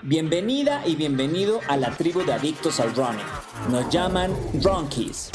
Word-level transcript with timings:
Bienvenida 0.00 0.82
y 0.86 0.96
bienvenido 0.96 1.60
a 1.68 1.76
la 1.76 1.90
tribu 1.90 2.24
de 2.24 2.32
adictos 2.32 2.80
al 2.80 2.94
running. 2.94 3.26
Nos 3.70 3.90
llaman 3.90 4.34
Runkies. 4.62 5.30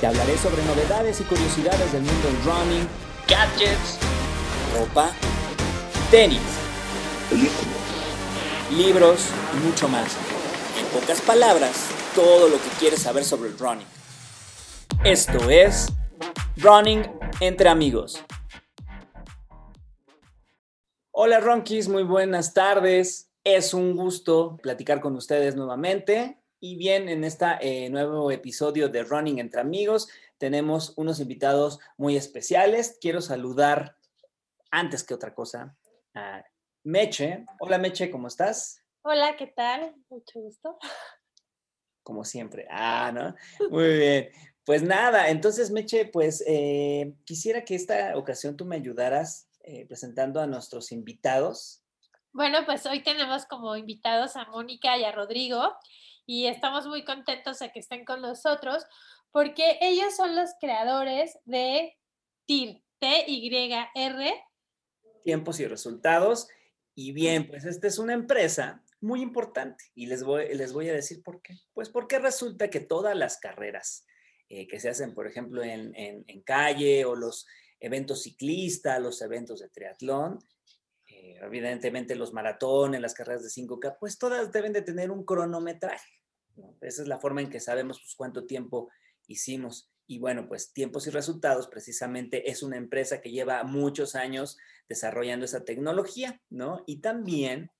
Te 0.00 0.06
hablaré 0.06 0.38
sobre 0.38 0.64
novedades 0.64 1.20
y 1.20 1.24
curiosidades 1.24 1.92
del 1.92 2.02
mundo 2.02 2.28
del 2.28 2.42
running, 2.42 2.88
gadgets, 3.28 3.98
ropa, 4.74 5.10
tenis, 6.10 6.40
libros 8.76 9.26
y 9.54 9.66
mucho 9.66 9.88
más. 9.88 10.16
En 10.78 10.86
pocas 10.98 11.20
palabras, 11.20 11.88
todo 12.14 12.48
lo 12.48 12.56
que 12.56 12.68
quieres 12.78 13.02
saber 13.02 13.24
sobre 13.24 13.50
el 13.50 13.58
running. 13.58 13.86
Esto 15.04 15.50
es 15.50 15.92
Running 16.56 17.02
entre 17.40 17.68
amigos. 17.68 18.22
Hola 21.12 21.40
Ronkies, 21.40 21.88
muy 21.88 22.02
buenas 22.02 22.52
tardes. 22.54 23.29
Es 23.44 23.72
un 23.72 23.96
gusto 23.96 24.58
platicar 24.62 25.00
con 25.00 25.16
ustedes 25.16 25.56
nuevamente. 25.56 26.42
Y 26.60 26.76
bien, 26.76 27.08
en 27.08 27.24
este 27.24 27.88
nuevo 27.88 28.30
episodio 28.30 28.90
de 28.90 29.02
Running 29.02 29.38
entre 29.38 29.62
Amigos 29.62 30.08
tenemos 30.36 30.92
unos 30.98 31.20
invitados 31.20 31.80
muy 31.96 32.16
especiales. 32.16 32.98
Quiero 33.00 33.22
saludar, 33.22 33.96
antes 34.70 35.02
que 35.04 35.14
otra 35.14 35.34
cosa, 35.34 35.74
a 36.14 36.44
Meche. 36.84 37.46
Hola 37.60 37.78
Meche, 37.78 38.10
¿cómo 38.10 38.28
estás? 38.28 38.82
Hola, 39.02 39.34
¿qué 39.38 39.46
tal? 39.46 39.94
Mucho 40.10 40.40
gusto. 40.40 40.78
Como 42.02 42.24
siempre. 42.24 42.66
Ah, 42.70 43.10
¿no? 43.10 43.34
Muy 43.70 43.98
bien. 43.98 44.28
Pues 44.64 44.82
nada, 44.82 45.30
entonces 45.30 45.70
Meche, 45.70 46.04
pues 46.04 46.44
eh, 46.46 47.14
quisiera 47.24 47.64
que 47.64 47.74
esta 47.74 48.18
ocasión 48.18 48.58
tú 48.58 48.66
me 48.66 48.76
ayudaras 48.76 49.48
eh, 49.62 49.86
presentando 49.86 50.40
a 50.40 50.46
nuestros 50.46 50.92
invitados 50.92 51.79
bueno, 52.32 52.58
pues 52.64 52.86
hoy 52.86 53.02
tenemos 53.02 53.44
como 53.46 53.76
invitados 53.76 54.36
a 54.36 54.44
Mónica 54.46 54.96
y 54.96 55.04
a 55.04 55.12
Rodrigo 55.12 55.74
y 56.26 56.46
estamos 56.46 56.86
muy 56.86 57.04
contentos 57.04 57.58
de 57.58 57.72
que 57.72 57.80
estén 57.80 58.04
con 58.04 58.22
nosotros 58.22 58.84
porque 59.32 59.78
ellos 59.80 60.14
son 60.16 60.36
los 60.36 60.50
creadores 60.60 61.38
de 61.44 61.96
TIR, 62.46 62.82
T-Y-R. 62.98 64.44
Tiempos 65.24 65.60
y 65.60 65.66
resultados. 65.66 66.48
Y 66.94 67.12
bien, 67.12 67.48
pues 67.48 67.64
esta 67.64 67.86
es 67.86 67.98
una 67.98 68.12
empresa 68.12 68.84
muy 69.00 69.22
importante 69.22 69.84
y 69.94 70.06
les 70.06 70.22
voy, 70.22 70.54
les 70.54 70.72
voy 70.72 70.88
a 70.88 70.92
decir 70.92 71.22
por 71.22 71.40
qué. 71.42 71.54
Pues 71.72 71.88
porque 71.88 72.18
resulta 72.18 72.70
que 72.70 72.80
todas 72.80 73.16
las 73.16 73.38
carreras 73.38 74.04
eh, 74.48 74.66
que 74.68 74.80
se 74.80 74.88
hacen, 74.88 75.14
por 75.14 75.26
ejemplo, 75.26 75.62
en, 75.62 75.92
en 75.96 76.42
calle 76.42 77.04
o 77.04 77.14
los 77.14 77.46
eventos 77.78 78.22
ciclistas, 78.22 79.00
los 79.00 79.22
eventos 79.22 79.60
de 79.60 79.68
triatlón, 79.68 80.38
evidentemente 81.40 82.14
los 82.14 82.32
maratones, 82.32 83.00
las 83.00 83.14
carreras 83.14 83.42
de 83.42 83.48
5K, 83.48 83.96
pues 83.98 84.18
todas 84.18 84.52
deben 84.52 84.72
de 84.72 84.82
tener 84.82 85.10
un 85.10 85.24
cronometraje. 85.24 86.20
Esa 86.80 87.02
es 87.02 87.08
la 87.08 87.18
forma 87.18 87.40
en 87.40 87.50
que 87.50 87.60
sabemos 87.60 88.00
pues, 88.00 88.14
cuánto 88.14 88.46
tiempo 88.46 88.90
hicimos. 89.26 89.90
Y 90.06 90.18
bueno, 90.18 90.48
pues 90.48 90.72
tiempos 90.72 91.06
y 91.06 91.10
resultados 91.10 91.68
precisamente 91.68 92.50
es 92.50 92.62
una 92.62 92.76
empresa 92.76 93.20
que 93.20 93.30
lleva 93.30 93.62
muchos 93.62 94.16
años 94.16 94.58
desarrollando 94.88 95.44
esa 95.44 95.64
tecnología, 95.64 96.40
¿no? 96.50 96.82
Y 96.86 97.00
también 97.00 97.70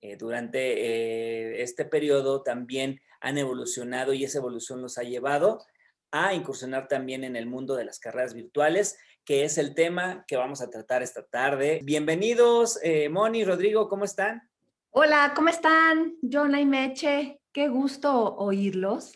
eh, 0.00 0.16
durante 0.16 0.58
eh, 0.60 1.62
este 1.62 1.84
periodo 1.84 2.42
también 2.42 3.00
han 3.20 3.38
evolucionado 3.38 4.12
y 4.12 4.24
esa 4.24 4.38
evolución 4.38 4.80
los 4.80 4.98
ha 4.98 5.02
llevado 5.02 5.64
a 6.12 6.34
incursionar 6.34 6.88
también 6.88 7.24
en 7.24 7.36
el 7.36 7.46
mundo 7.46 7.74
de 7.74 7.84
las 7.84 7.98
carreras 7.98 8.34
virtuales 8.34 8.98
que 9.24 9.44
es 9.44 9.58
el 9.58 9.74
tema 9.74 10.24
que 10.26 10.36
vamos 10.36 10.60
a 10.62 10.70
tratar 10.70 11.02
esta 11.02 11.22
tarde. 11.22 11.80
Bienvenidos, 11.84 12.78
eh, 12.82 13.08
Moni, 13.08 13.44
Rodrigo, 13.44 13.88
¿cómo 13.88 14.04
están? 14.04 14.48
Hola, 14.90 15.32
¿cómo 15.36 15.48
están? 15.48 16.16
Jonah 16.22 16.60
y 16.60 16.66
Meche, 16.66 17.40
qué 17.52 17.68
gusto 17.68 18.34
oírlos 18.36 19.12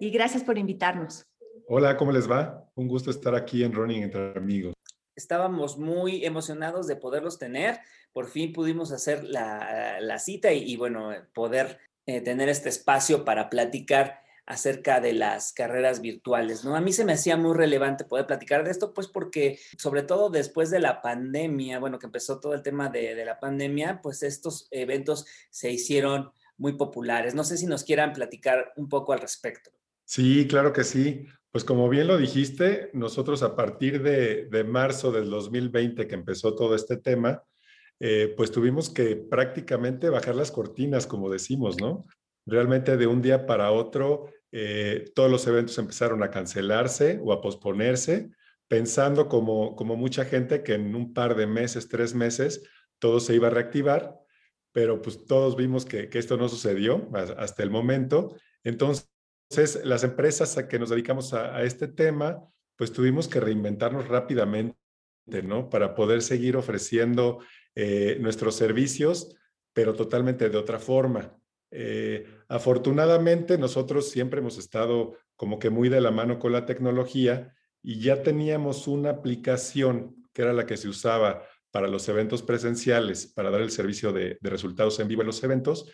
y 0.00 0.10
gracias 0.10 0.42
por 0.42 0.56
invitarnos. 0.56 1.26
Hola, 1.68 1.96
¿cómo 1.96 2.12
les 2.12 2.30
va? 2.30 2.66
Un 2.74 2.88
gusto 2.88 3.10
estar 3.10 3.34
aquí 3.34 3.62
en 3.62 3.72
Running 3.72 4.04
entre 4.04 4.32
amigos. 4.36 4.74
Estábamos 5.14 5.78
muy 5.78 6.24
emocionados 6.24 6.86
de 6.86 6.96
poderlos 6.96 7.38
tener. 7.38 7.78
Por 8.12 8.28
fin 8.28 8.52
pudimos 8.52 8.90
hacer 8.90 9.22
la, 9.22 10.18
cita 10.18 10.52
y, 10.52 10.76
bueno, 10.76 11.10
poder 11.34 11.78
eh, 12.06 12.22
tener 12.22 12.48
este 12.48 12.70
espacio 12.70 13.24
para 13.24 13.50
platicar 13.50 14.22
acerca 14.52 15.00
de 15.00 15.14
las 15.14 15.52
carreras 15.52 16.00
virtuales, 16.00 16.64
¿no? 16.64 16.76
A 16.76 16.80
mí 16.80 16.92
se 16.92 17.04
me 17.04 17.14
hacía 17.14 17.36
muy 17.36 17.56
relevante 17.56 18.04
poder 18.04 18.26
platicar 18.26 18.64
de 18.64 18.70
esto, 18.70 18.92
pues 18.92 19.08
porque 19.08 19.58
sobre 19.78 20.02
todo 20.02 20.30
después 20.30 20.70
de 20.70 20.78
la 20.78 21.00
pandemia, 21.00 21.78
bueno, 21.78 21.98
que 21.98 22.06
empezó 22.06 22.38
todo 22.38 22.54
el 22.54 22.62
tema 22.62 22.88
de, 22.88 23.24
la 23.24 23.40
pandemia, 23.40 24.00
pues 24.02 24.22
estos 24.22 24.68
eventos 24.70 25.26
se 25.50 25.70
hicieron 25.70 26.30
muy 26.56 26.74
populares. 26.74 27.34
No 27.34 27.44
sé 27.44 27.56
si 27.56 27.66
nos 27.66 27.84
quieran 27.84 28.12
platicar 28.12 28.72
un 28.76 28.88
poco 28.88 29.12
al 29.12 29.20
respecto. 29.20 29.70
Sí, 30.04 30.46
claro 30.46 30.72
que 30.72 30.84
sí. 30.84 31.26
Pues 31.50 31.64
como 31.64 31.88
bien 31.88 32.06
lo 32.06 32.16
dijiste, 32.16 32.90
nosotros 32.92 33.42
a 33.42 33.56
partir 33.56 34.02
de, 34.02 34.46
de 34.46 34.64
marzo 34.64 35.12
del 35.12 35.30
2020 35.30 36.06
que 36.06 36.14
empezó 36.14 36.54
todo 36.54 36.74
este 36.74 36.96
tema, 36.96 37.42
eh, 38.00 38.34
pues 38.36 38.50
tuvimos 38.50 38.90
que 38.90 39.16
prácticamente 39.16 40.10
bajar 40.10 40.34
las 40.34 40.50
cortinas, 40.50 41.06
como 41.06 41.30
decimos, 41.30 41.80
¿no? 41.80 42.04
Realmente 42.44 42.96
de 42.96 43.06
un 43.06 43.22
día 43.22 43.46
para 43.46 43.70
otro, 43.70 44.26
eh, 44.52 45.10
todos 45.14 45.30
los 45.30 45.46
eventos 45.46 45.78
empezaron 45.78 46.22
a 46.22 46.30
cancelarse 46.30 47.18
o 47.22 47.32
a 47.32 47.40
posponerse, 47.40 48.30
pensando 48.68 49.28
como, 49.28 49.74
como 49.74 49.96
mucha 49.96 50.26
gente 50.26 50.62
que 50.62 50.74
en 50.74 50.94
un 50.94 51.14
par 51.14 51.34
de 51.34 51.46
meses, 51.46 51.88
tres 51.88 52.14
meses, 52.14 52.62
todo 52.98 53.18
se 53.18 53.34
iba 53.34 53.48
a 53.48 53.50
reactivar, 53.50 54.14
pero 54.72 55.02
pues 55.02 55.26
todos 55.26 55.56
vimos 55.56 55.84
que, 55.84 56.08
esto 56.12 56.36
no 56.36 56.48
sucedió 56.48 57.10
hasta 57.36 57.62
el 57.62 57.70
momento. 57.70 58.36
Entonces, 58.62 59.08
las 59.84 60.04
empresas 60.04 60.56
a 60.56 60.68
que 60.68 60.78
nos 60.78 60.90
dedicamos 60.90 61.34
a, 61.34 61.62
este 61.62 61.88
tema, 61.88 62.46
pues 62.76 62.92
tuvimos 62.92 63.28
que 63.28 63.40
reinventarnos 63.40 64.08
rápidamente, 64.08 64.76
¿no? 65.44 65.68
Para 65.68 65.94
poder 65.94 66.22
seguir 66.22 66.56
ofreciendo 66.56 67.40
eh, 67.74 68.16
nuestros 68.20 68.54
servicios, 68.54 69.36
pero 69.72 69.94
totalmente 69.94 70.48
de 70.48 70.56
otra 70.58 70.78
forma. 70.78 71.38
Eh, 71.72 72.26
afortunadamente, 72.48 73.56
nosotros 73.56 74.10
siempre 74.10 74.40
hemos 74.40 74.58
estado 74.58 75.16
como 75.36 75.58
que 75.58 75.70
muy 75.70 75.88
de 75.88 76.02
la 76.02 76.10
mano 76.10 76.38
con 76.38 76.52
la 76.52 76.66
tecnología 76.66 77.54
y 77.82 77.98
ya 77.98 78.22
teníamos 78.22 78.86
una 78.86 79.10
aplicación 79.10 80.14
que 80.32 80.42
era 80.42 80.52
la 80.52 80.66
que 80.66 80.76
se 80.76 80.88
usaba 80.88 81.42
para 81.70 81.88
los 81.88 82.06
eventos 82.08 82.42
presenciales, 82.42 83.26
para 83.26 83.50
dar 83.50 83.62
el 83.62 83.70
servicio 83.70 84.12
de, 84.12 84.38
resultados 84.42 85.00
en 85.00 85.08
vivo 85.08 85.22
en 85.22 85.28
los 85.28 85.42
eventos. 85.42 85.90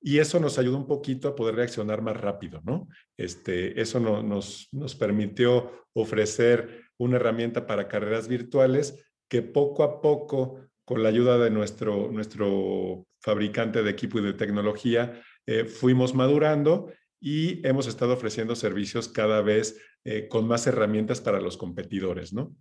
Y 0.00 0.18
eso 0.18 0.38
nos 0.38 0.58
ayudó 0.58 0.76
un 0.76 0.86
poquito 0.86 1.28
a 1.28 1.34
poder 1.34 1.54
reaccionar 1.54 2.02
más 2.02 2.18
rápido, 2.18 2.60
¿no? 2.62 2.86
Este, 3.16 3.80
eso 3.80 3.98
nos, 4.00 4.68
nos 4.70 4.94
permitió 4.94 5.86
ofrecer 5.94 6.84
una 6.98 7.16
herramienta 7.16 7.66
para 7.66 7.88
carreras 7.88 8.28
virtuales 8.28 9.02
que 9.28 9.40
poco 9.40 9.82
a 9.82 10.02
poco 10.02 10.60
con 10.84 11.02
la 11.02 11.08
ayuda 11.08 11.38
de 11.38 11.50
nuestro, 11.50 12.10
nuestro 12.12 13.06
fabricante 13.24 13.82
de 13.82 13.90
equipo 13.90 14.18
y 14.18 14.22
de 14.22 14.34
tecnología, 14.34 15.22
eh, 15.46 15.64
fuimos 15.64 16.14
madurando 16.14 16.92
y 17.18 17.66
hemos 17.66 17.86
estado 17.86 18.12
ofreciendo 18.12 18.54
servicios 18.54 19.08
cada 19.08 19.40
vez 19.40 19.80
eh, 20.04 20.28
con 20.28 20.46
más 20.46 20.66
herramientas 20.66 21.22
para 21.22 21.40
los 21.40 21.56
competidores, 21.56 22.34
¿no? 22.34 22.54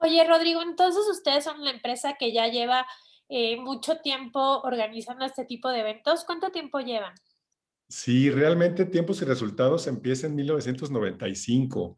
Oye, 0.00 0.24
Rodrigo, 0.28 0.62
entonces 0.62 1.02
ustedes 1.10 1.42
son 1.42 1.64
la 1.64 1.72
empresa 1.72 2.14
que 2.16 2.32
ya 2.32 2.46
lleva 2.46 2.86
eh, 3.28 3.56
mucho 3.56 3.96
tiempo 3.96 4.60
organizando 4.60 5.24
este 5.24 5.44
tipo 5.44 5.68
de 5.70 5.80
eventos. 5.80 6.24
¿Cuánto 6.24 6.52
tiempo 6.52 6.78
llevan? 6.78 7.14
Sí, 7.88 8.30
realmente 8.30 8.84
Tiempos 8.84 9.22
y 9.22 9.24
Resultados 9.24 9.88
empieza 9.88 10.28
en 10.28 10.36
1995, 10.36 11.96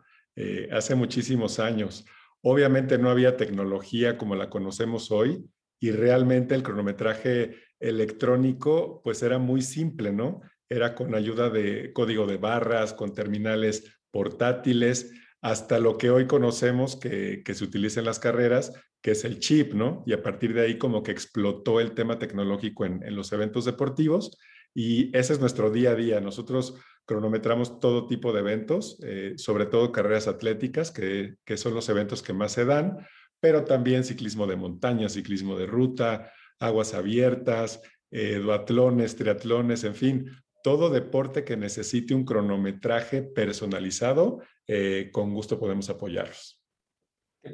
hace 0.70 0.94
muchísimos 0.94 1.59
años. 1.59 2.04
Obviamente 2.42 2.98
no 2.98 3.10
había 3.10 3.36
tecnología 3.36 4.19
como 4.19 4.34
la 4.34 4.50
conocemos 4.50 5.10
hoy 5.10 5.47
y 5.81 5.91
realmente 5.91 6.54
el 6.54 6.62
cronometraje 6.62 7.66
electrónico 7.81 9.00
pues 9.03 9.22
era 9.22 9.39
muy 9.39 9.62
simple, 9.62 10.12
¿no? 10.12 10.41
Era 10.68 10.95
con 10.95 11.15
ayuda 11.15 11.50
de 11.50 11.92
código 11.92 12.27
de 12.27 12.36
barras, 12.39 12.92
con 12.92 13.12
terminales 13.12 13.98
portátiles, 14.10 15.12
hasta 15.42 15.78
lo 15.78 15.97
que 15.98 16.10
hoy 16.10 16.27
conocemos 16.27 16.97
que, 16.97 17.42
se 17.47 17.65
utiliza 17.65 18.00
en 18.00 18.06
las 18.06 18.18
carreras, 18.18 18.72
que 19.00 19.12
es 19.12 19.24
el 19.24 19.39
chip, 19.39 19.74
¿no? 19.74 20.03
Y 20.06 20.12
a 20.12 20.22
partir 20.22 20.54
de 20.54 20.62
ahí 20.62 20.78
como 20.78 21.03
que 21.03 21.12
explotó 21.12 21.80
el 21.80 21.92
tema 21.92 22.18
tecnológico 22.18 22.84
en, 22.84 23.15
los 23.15 23.33
eventos 23.33 23.65
deportivos 23.65 24.36
y 24.74 25.16
ese 25.16 25.34
es 25.34 25.41
nuestro 25.41 25.71
día 25.71 25.91
a 25.91 25.95
día. 25.95 26.21
Nosotros 26.21 26.74
cronometramos 27.04 27.78
todo 27.78 28.06
tipo 28.09 28.33
de 28.33 28.41
eventos, 28.41 28.98
eh, 29.04 29.34
sobre 29.36 29.66
todo 29.66 29.92
carreras 29.92 30.27
atléticas, 30.27 30.91
que, 30.91 31.36
son 31.56 31.74
los 31.74 31.89
eventos 31.89 32.22
que 32.22 32.33
más 32.33 32.53
se 32.53 32.65
dan, 32.65 33.06
pero 33.39 33.65
también 33.65 34.03
ciclismo 34.03 34.47
de 34.47 34.56
montaña, 34.56 35.09
ciclismo 35.09 35.56
de 35.56 35.66
ruta, 35.66 36.33
aguas 36.58 36.94
abiertas, 36.94 37.82
eh, 38.10 38.36
duatlones, 38.36 39.16
triatlones, 39.16 39.84
en 39.84 39.94
fin, 39.94 40.30
todo 40.62 40.91
deporte 40.91 41.44
que 41.44 41.56
necesite 41.56 42.14
un 42.14 42.24
cronometraje 42.24 43.22
personalizado, 43.22 44.41
eh, 44.66 45.10
con 45.12 45.32
gusto 45.32 45.58
podemos 45.58 45.91
apoyarlos. 45.91 46.55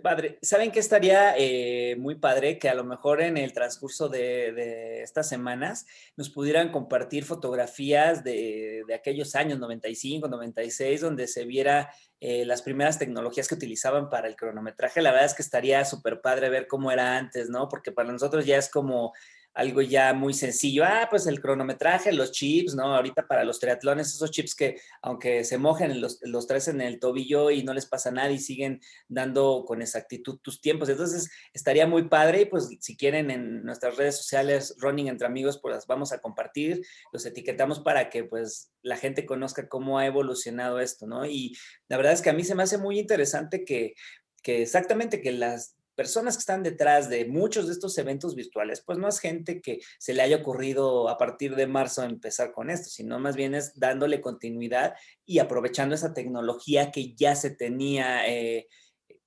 Padre. 0.00 0.38
¿Saben 0.42 0.70
qué 0.70 0.80
estaría 0.80 1.34
eh, 1.36 1.96
muy 1.98 2.14
padre? 2.16 2.58
Que 2.58 2.68
a 2.68 2.74
lo 2.74 2.84
mejor 2.84 3.20
en 3.20 3.36
el 3.36 3.52
transcurso 3.52 4.08
de, 4.08 5.02
estas 5.02 5.28
semanas 5.28 5.86
nos 6.16 6.30
pudieran 6.30 6.70
compartir 6.70 7.24
fotografías 7.24 8.24
de, 8.24 8.84
aquellos 8.94 9.34
años 9.34 9.58
95, 9.58 10.28
96, 10.28 11.00
donde 11.00 11.26
se 11.26 11.44
viera 11.44 11.90
eh, 12.20 12.44
las 12.44 12.62
primeras 12.62 12.98
tecnologías 12.98 13.48
que 13.48 13.54
utilizaban 13.54 14.08
para 14.08 14.28
el 14.28 14.36
cronometraje. 14.36 15.02
La 15.02 15.10
verdad 15.10 15.26
es 15.26 15.34
que 15.34 15.42
estaría 15.42 15.84
súper 15.84 16.20
padre 16.20 16.48
ver 16.48 16.66
cómo 16.66 16.92
era 16.92 17.16
antes, 17.16 17.48
¿no? 17.48 17.68
Porque 17.68 17.92
para 17.92 18.12
nosotros 18.12 18.46
ya 18.46 18.58
es 18.58 18.70
como 18.70 19.12
algo 19.54 19.82
ya 19.82 20.14
muy 20.14 20.34
sencillo. 20.34 20.84
Ah, 20.84 21.06
pues 21.10 21.26
el 21.26 21.40
cronometraje, 21.40 22.12
los 22.12 22.32
chips, 22.32 22.74
¿no? 22.74 22.94
Ahorita 22.94 23.26
para 23.26 23.44
los 23.44 23.60
triatlones, 23.60 24.08
esos 24.08 24.30
chips 24.30 24.54
que 24.54 24.76
aunque 25.02 25.44
se 25.44 25.58
mojen 25.58 26.00
los, 26.00 26.18
los 26.22 26.46
en 26.68 26.80
el 26.80 26.98
tobillo 26.98 27.50
y 27.50 27.62
no 27.62 27.72
les 27.72 27.86
pasa 27.86 28.10
nada 28.10 28.30
y 28.30 28.38
siguen 28.38 28.80
dando 29.08 29.64
con 29.66 29.80
exactitud 29.82 30.38
tus 30.40 30.60
tiempos. 30.60 30.88
Entonces, 30.88 31.30
estaría 31.52 31.86
muy 31.86 32.08
padre 32.08 32.42
y 32.42 32.44
pues 32.46 32.68
si 32.80 32.96
quieren 32.96 33.30
en 33.30 33.64
nuestras 33.64 33.96
redes 33.96 34.16
sociales, 34.16 34.74
Running 34.78 35.08
Entre 35.08 35.26
Amigos, 35.26 35.58
pues 35.60 35.74
las 35.74 35.86
vamos 35.86 36.12
a 36.12 36.20
compartir, 36.20 36.82
los 37.12 37.24
etiquetamos 37.26 37.80
para 37.80 38.10
que 38.10 38.24
pues 38.24 38.72
la 38.82 38.96
gente 38.96 39.24
conozca 39.24 39.68
cómo 39.68 39.98
ha 39.98 40.06
evolucionado 40.06 40.80
esto, 40.80 41.06
¿no? 41.06 41.24
Y 41.24 41.56
la 41.88 41.96
verdad 41.96 42.12
es 42.12 42.22
que 42.22 42.30
a 42.30 42.34
mí 42.34 42.44
se 42.44 42.54
me 42.54 42.62
hace 42.62 42.78
muy 42.78 42.98
interesante 42.98 43.64
que, 43.64 43.94
que 44.42 44.62
exactamente 44.62 45.20
que 45.20 45.32
las 45.32 45.76
personas 45.94 46.36
que 46.36 46.40
están 46.40 46.62
detrás 46.62 47.08
de 47.10 47.26
muchos 47.26 47.66
de 47.66 47.72
estos 47.72 47.96
eventos 47.98 48.34
virtuales, 48.34 48.82
pues 48.84 48.98
no 48.98 49.08
es 49.08 49.18
gente 49.18 49.60
que 49.60 49.80
se 49.98 50.14
le 50.14 50.22
haya 50.22 50.38
ocurrido 50.38 51.08
a 51.08 51.18
partir 51.18 51.54
de 51.54 51.66
marzo 51.66 52.02
empezar 52.02 52.52
con 52.52 52.70
esto, 52.70 52.88
sino 52.88 53.18
más 53.18 53.36
bien 53.36 53.54
es 53.54 53.78
dándole 53.78 54.20
continuidad 54.20 54.94
y 55.26 55.38
aprovechando 55.38 55.94
esa 55.94 56.14
tecnología 56.14 56.90
que 56.90 57.14
ya 57.14 57.34
se 57.34 57.50
tenía, 57.50 58.26
eh, 58.26 58.68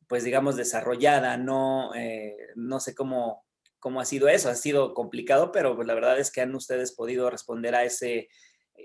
pues 0.08 0.24
digamos, 0.24 0.56
desarrollada. 0.56 1.38
No, 1.38 1.94
eh, 1.96 2.36
no 2.56 2.80
sé 2.80 2.96
cómo, 2.96 3.46
cómo 3.80 4.02
ha 4.02 4.06
sido 4.06 4.28
eso, 4.28 4.50
ha 4.50 4.56
sido 4.56 4.94
complicado, 4.94 5.52
pero 5.52 5.82
la 5.84 5.94
verdad 5.94 6.20
es 6.20 6.32
que 6.32 6.42
han 6.42 6.56
ustedes 6.56 6.94
podido 6.94 7.30
responder 7.30 7.76
a 7.76 7.84
ese 7.84 8.30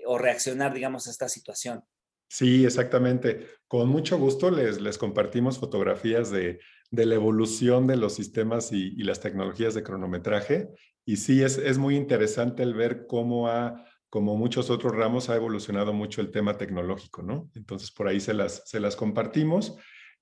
o 0.05 0.17
reaccionar, 0.17 0.73
digamos, 0.73 1.07
a 1.07 1.11
esta 1.11 1.27
situación. 1.27 1.83
Sí, 2.29 2.63
exactamente. 2.63 3.45
Con 3.67 3.89
mucho 3.89 4.17
gusto 4.17 4.51
les, 4.51 4.79
les 4.79 4.97
compartimos 4.97 5.59
fotografías 5.59 6.31
de, 6.31 6.59
de 6.91 7.05
la 7.05 7.15
evolución 7.15 7.87
de 7.87 7.95
los 7.95 8.13
sistemas 8.13 8.71
y, 8.71 8.91
las 9.03 9.21
tecnologías 9.21 9.73
de 9.73 9.83
cronometraje. 9.83 10.69
Y 11.05 11.17
sí, 11.17 11.41
es, 11.41 11.57
es 11.57 11.77
muy 11.77 11.95
interesante 11.95 12.63
el 12.63 12.73
ver 12.73 13.07
cómo 13.07 13.47
ha, 13.47 13.85
como 14.09 14.35
muchos 14.35 14.69
otros 14.69 14.93
ramos, 14.93 15.29
ha 15.29 15.35
evolucionado 15.35 15.93
mucho 15.93 16.21
el 16.21 16.31
tema 16.31 16.57
tecnológico, 16.57 17.23
¿no? 17.23 17.49
Entonces, 17.55 17.91
por 17.91 18.07
ahí 18.07 18.19
se 18.19 18.33
las, 18.33 18.63
se 18.65 18.79
las 18.79 18.95
compartimos. 18.95 19.77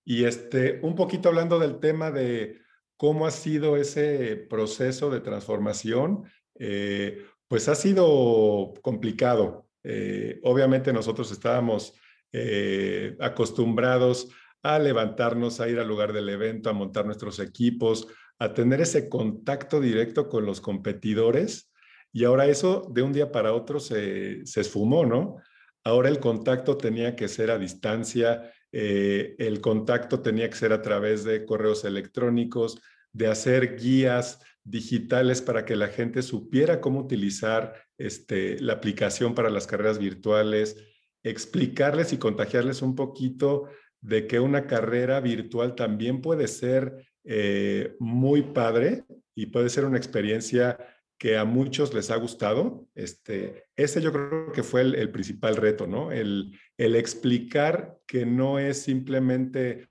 Y 0.06 0.26
este, 0.26 0.80
un 0.84 0.96
poquito 0.96 1.30
hablando 1.30 1.60
del 1.60 1.80
tema 1.80 2.12
de 2.12 2.62
cómo 2.98 3.26
ha 3.26 3.32
sido 3.32 3.76
ese 3.76 4.36
proceso 4.50 5.10
de 5.10 5.22
transformación, 5.22 6.24
eh, 6.60 7.26
pues 7.48 7.68
ha 7.68 7.76
sido 7.76 8.74
complicado. 8.82 9.68
Eh, 9.84 10.40
obviamente 10.44 10.94
nosotros 10.94 11.32
estábamos 11.32 11.94
eh, 12.32 13.16
acostumbrados 13.20 14.30
a 14.64 14.80
levantarnos, 14.80 15.60
a 15.60 15.70
ir 15.70 15.80
al 15.80 15.88
lugar 15.88 16.14
del 16.14 16.30
evento, 16.30 16.70
a 16.70 16.74
montar 16.74 17.06
nuestros 17.06 17.40
equipos, 17.40 18.08
a 18.40 18.54
tener 18.54 18.82
ese 18.82 19.10
contacto 19.10 19.80
directo 19.80 20.30
con 20.30 20.46
los 20.46 20.62
competidores. 20.62 21.72
Y 22.12 22.24
ahora 22.24 22.48
eso 22.48 22.90
de 22.92 23.02
un 23.02 23.14
día 23.14 23.32
para 23.32 23.54
otro 23.54 23.80
se, 23.80 24.42
esfumó, 24.42 25.06
¿no? 25.06 25.38
Ahora 25.84 26.10
el 26.10 26.20
contacto 26.20 26.78
tenía 26.78 27.16
que 27.16 27.28
ser 27.28 27.52
a 27.52 27.58
distancia, 27.58 28.52
eh, 28.72 29.36
el 29.38 29.62
contacto 29.62 30.22
tenía 30.22 30.50
que 30.50 30.58
ser 30.58 30.74
a 30.74 30.82
través 30.82 31.24
de 31.24 31.46
correos 31.46 31.86
electrónicos, 31.86 32.82
de 33.12 33.28
hacer 33.28 33.78
guías 33.78 34.40
digitales 34.64 35.42
para 35.42 35.66
que 35.66 35.76
la 35.76 35.88
gente 35.88 36.22
supiera 36.22 36.80
cómo 36.80 37.00
utilizar 37.00 37.74
este, 37.98 38.60
la 38.60 38.74
aplicación 38.74 39.34
para 39.34 39.50
las 39.50 39.68
carreras 39.68 39.98
virtuales, 39.98 40.78
explicarles 41.24 42.14
y 42.14 42.18
contagiarles 42.18 42.82
un 42.82 42.96
poquito 42.96 43.68
de 44.02 44.28
que 44.28 44.40
una 44.40 44.68
carrera 44.68 45.20
virtual 45.20 45.76
también 45.76 46.22
puede 46.22 46.48
ser 46.48 47.08
eh, 47.24 47.96
muy 48.00 48.42
padre 48.42 49.04
y 49.36 49.48
puede 49.48 49.70
ser 49.70 49.86
una 49.86 49.98
experiencia 49.98 50.78
que 51.18 51.38
a 51.38 51.44
muchos 51.44 51.94
les 51.94 52.10
ha 52.12 52.16
gustado. 52.16 52.88
Este, 52.96 53.66
ese 53.76 54.02
yo 54.02 54.12
creo 54.12 54.52
que 54.54 54.64
fue 54.64 54.82
el, 54.82 55.12
principal 55.12 55.58
reto, 55.58 55.86
¿no? 55.86 56.12
El, 56.12 56.58
el, 56.78 56.96
explicar 56.96 57.98
que 58.08 58.26
no 58.26 58.58
es 58.58 58.82
simplemente 58.82 59.90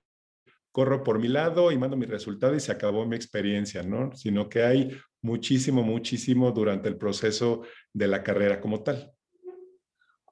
corro 0.71 1.03
por 1.03 1.19
mi 1.19 1.27
lado 1.27 1.71
y 1.71 1.77
mando 1.77 1.97
mi 1.97 2.05
resultado 2.05 2.55
y 2.55 2.59
se 2.59 2.71
acabó 2.71 3.05
mi 3.05 3.15
experiencia, 3.15 3.83
¿no? 3.83 4.15
Sino 4.15 4.49
que 4.49 4.63
hay 4.63 4.97
muchísimo, 5.21 5.83
muchísimo 5.83 6.51
durante 6.51 6.89
el 6.89 6.97
proceso 6.97 7.61
de 7.93 8.07
la 8.07 8.23
carrera 8.23 8.59
como 8.59 8.81
tal. 8.81 9.13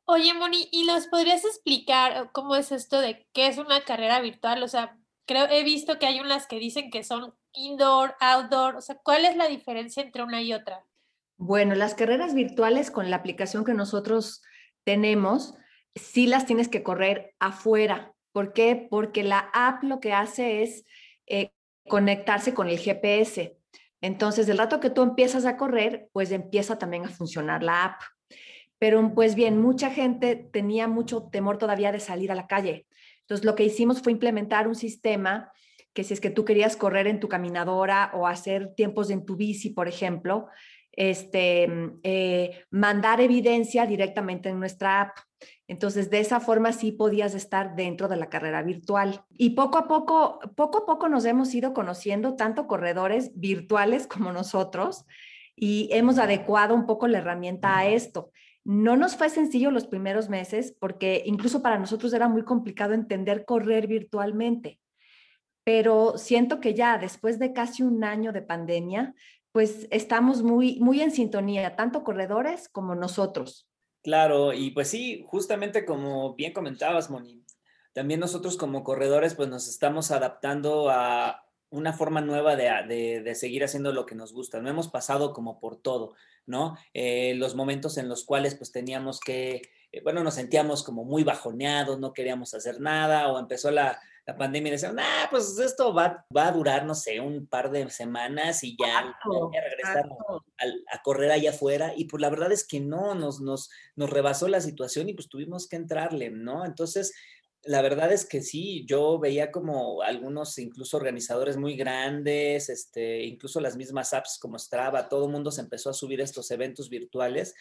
Oye, 0.09 0.33
Moni, 0.33 0.69
¿y 0.71 0.85
los 0.85 1.07
podrías 1.07 1.43
explicar 1.43 2.31
cómo 2.31 2.55
es 2.55 2.71
esto 2.71 3.01
de 3.01 3.27
qué 3.33 3.47
es 3.47 3.57
una 3.57 3.81
carrera 3.81 4.21
virtual? 4.21 4.63
O 4.63 4.69
sea, 4.69 4.97
creo, 5.25 5.49
he 5.49 5.65
visto 5.65 5.99
que 5.99 6.05
hay 6.05 6.21
unas 6.21 6.47
que 6.47 6.59
dicen 6.59 6.89
que 6.89 7.03
son 7.03 7.33
indoor, 7.51 8.15
outdoor, 8.21 8.77
o 8.77 8.81
sea, 8.81 8.97
¿cuál 9.03 9.25
es 9.25 9.35
la 9.35 9.49
diferencia 9.49 10.01
entre 10.01 10.23
una 10.23 10.41
y 10.41 10.53
otra? 10.53 10.85
Bueno, 11.35 11.75
las 11.75 11.93
carreras 11.93 12.33
virtuales 12.33 12.89
con 12.89 13.09
la 13.09 13.17
aplicación 13.17 13.65
que 13.65 13.73
nosotros 13.73 14.41
tenemos, 14.85 15.55
sí 15.93 16.25
las 16.25 16.45
tienes 16.45 16.69
que 16.69 16.83
correr 16.83 17.35
afuera. 17.39 18.13
¿Por 18.31 18.53
qué? 18.53 18.87
Porque 18.89 19.23
la 19.23 19.49
app 19.53 19.83
lo 19.83 19.99
que 19.99 20.13
hace 20.13 20.63
es 20.63 20.85
eh, 21.25 21.51
conectarse 21.89 22.53
con 22.53 22.69
el 22.69 22.79
GPS. 22.79 23.57
Entonces, 23.99 24.47
del 24.47 24.57
rato 24.57 24.79
que 24.79 24.89
tú 24.89 25.01
empiezas 25.01 25.43
a 25.43 25.57
correr, 25.57 26.07
pues 26.13 26.31
empieza 26.31 26.77
también 26.77 27.03
a 27.03 27.09
funcionar 27.09 27.61
la 27.61 27.83
app. 27.83 28.01
Pero 28.79 29.13
pues 29.13 29.35
bien, 29.35 29.59
mucha 29.59 29.89
gente 29.89 30.35
tenía 30.35 30.87
mucho 30.87 31.23
temor 31.31 31.57
todavía 31.57 31.91
de 31.91 31.99
salir 31.99 32.31
a 32.31 32.35
la 32.35 32.47
calle. 32.47 32.85
Entonces 33.21 33.45
lo 33.45 33.55
que 33.55 33.65
hicimos 33.65 34.01
fue 34.01 34.11
implementar 34.11 34.67
un 34.67 34.75
sistema 34.75 35.51
que 35.93 36.03
si 36.03 36.13
es 36.13 36.21
que 36.21 36.29
tú 36.29 36.45
querías 36.45 36.77
correr 36.77 37.07
en 37.07 37.19
tu 37.19 37.27
caminadora 37.27 38.11
o 38.13 38.27
hacer 38.27 38.75
tiempos 38.75 39.09
en 39.09 39.25
tu 39.25 39.35
bici, 39.35 39.71
por 39.71 39.87
ejemplo, 39.87 40.47
este, 40.91 41.67
eh, 42.03 42.65
mandar 42.69 43.19
evidencia 43.19 43.85
directamente 43.85 44.49
en 44.49 44.59
nuestra 44.59 45.01
app. 45.01 45.17
Entonces, 45.67 46.09
de 46.09 46.19
esa 46.19 46.39
forma 46.39 46.71
sí 46.71 46.91
podías 46.91 47.35
estar 47.35 47.75
dentro 47.75 48.07
de 48.07 48.15
la 48.15 48.29
carrera 48.29 48.63
virtual. 48.63 49.23
Y 49.37 49.51
poco 49.51 49.77
a 49.77 49.87
poco, 49.87 50.39
poco 50.55 50.79
a 50.79 50.85
poco 50.85 51.09
nos 51.09 51.25
hemos 51.25 51.53
ido 51.53 51.73
conociendo 51.73 52.35
tanto 52.35 52.67
corredores 52.67 53.31
virtuales 53.35 54.07
como 54.07 54.31
nosotros 54.31 55.05
y 55.55 55.89
hemos 55.91 56.19
adecuado 56.19 56.75
un 56.75 56.85
poco 56.85 57.07
la 57.07 57.17
herramienta 57.17 57.77
a 57.77 57.87
esto. 57.87 58.31
No 58.67 58.97
nos 58.97 59.15
fue 59.15 59.29
sencillo 59.29 59.71
los 59.71 59.87
primeros 59.87 60.27
meses 60.27 60.75
porque 60.77 61.23
incluso 61.25 61.61
para 61.61 61.79
nosotros 61.79 62.11
era 62.11 62.27
muy 62.27 62.43
complicado 62.43 62.93
entender 62.93 63.45
correr 63.45 63.87
virtualmente, 63.87 64.81
pero 65.63 66.17
siento 66.17 66.59
que 66.59 66.73
ya 66.73 66.97
después 66.97 67.39
de 67.39 67.53
casi 67.53 67.83
un 67.83 68.03
año 68.03 68.33
de 68.33 68.41
pandemia, 68.41 69.15
pues 69.53 69.87
estamos 69.89 70.43
muy, 70.43 70.81
muy 70.81 70.99
en 70.99 71.11
sintonía, 71.11 71.77
tanto 71.77 72.03
corredores 72.03 72.67
como 72.67 72.93
nosotros. 72.93 73.69
Claro, 74.03 74.51
y 74.51 74.71
pues 74.71 74.89
sí, 74.89 75.23
justamente 75.25 75.85
como 75.85 76.35
bien 76.35 76.51
comentabas, 76.51 77.09
Moni, 77.09 77.45
también 77.93 78.19
nosotros 78.19 78.57
como 78.57 78.83
corredores 78.83 79.33
pues 79.33 79.47
nos 79.47 79.69
estamos 79.69 80.11
adaptando 80.11 80.89
a, 80.89 81.46
una 81.69 81.93
forma 81.93 82.21
nueva 82.21 82.55
de, 82.55 83.21
de, 83.21 83.35
seguir 83.35 83.63
haciendo 83.63 83.91
lo 83.91 84.05
que 84.05 84.15
nos 84.15 84.33
gusta. 84.33 84.61
No 84.61 84.69
hemos 84.69 84.87
pasado 84.87 85.33
como 85.33 85.59
por 85.59 85.75
todo, 85.81 86.15
¿no? 86.45 86.77
Eh, 86.93 87.35
los 87.35 87.55
momentos 87.55 87.97
en 87.97 88.07
los 88.07 88.23
cuales 88.23 88.55
pues 88.55 88.71
teníamos 88.71 89.19
que, 89.19 89.61
eh, 89.91 90.01
bueno, 90.03 90.23
nos 90.23 90.35
sentíamos 90.35 90.83
como 90.83 91.03
muy 91.03 91.23
bajoneados, 91.23 91.99
no 91.99 92.13
queríamos 92.13 92.53
hacer 92.53 92.79
nada, 92.79 93.27
o 93.29 93.39
empezó 93.39 93.69
la, 93.71 93.99
la 94.27 94.37
pandemia 94.37 94.69
y 94.69 94.71
decían, 94.71 94.97
ah, 94.99 95.27
pues 95.29 95.57
esto 95.57 95.93
va, 95.93 96.25
va, 96.35 96.47
a 96.47 96.51
durar, 96.51 96.85
no 96.85 96.95
sé, 96.95 97.19
un 97.19 97.47
par 97.47 97.71
de 97.71 97.89
semanas 97.89 98.63
y 98.63 98.75
ya, 98.77 99.15
ya 99.53 99.61
regresar 99.61 100.05
a, 100.05 100.95
a, 100.95 101.01
correr 101.01 101.31
allá 101.31 101.51
afuera. 101.51 101.93
Y 101.95 102.05
pues 102.05 102.19
la 102.21 102.29
verdad 102.29 102.51
es 102.51 102.67
que 102.67 102.81
no, 102.81 103.15
nos, 103.15 103.39
nos, 103.39 103.69
nos 103.95 104.09
rebasó 104.09 104.49
la 104.49 104.59
situación 104.59 105.07
y 105.07 105.13
pues 105.13 105.29
tuvimos 105.29 105.67
que 105.67 105.77
entrarle, 105.77 106.29
¿no? 106.29 106.65
Entonces, 106.65 107.13
la 107.67 107.81
verdad 107.81 108.11
es 108.11 108.25
que 108.25 108.41
sí, 108.41 108.85
yo 108.85 109.19
veía 109.19 109.51
como 109.51 110.01
algunos 110.01 110.57
incluso 110.57 110.97
organizadores 110.97 111.57
muy 111.57 111.75
grandes, 111.75 112.69
este, 112.69 113.25
incluso 113.25 113.59
las 113.59 113.75
mismas 113.75 114.13
apps 114.13 114.39
como 114.39 114.57
Strava, 114.57 115.09
todo 115.09 115.25
el 115.25 115.31
mundo 115.31 115.51
se 115.51 115.61
empezó 115.61 115.89
a 115.89 115.93
subir 115.93 116.21
estos 116.21 116.49
eventos 116.51 116.89
virtuales. 116.89 117.53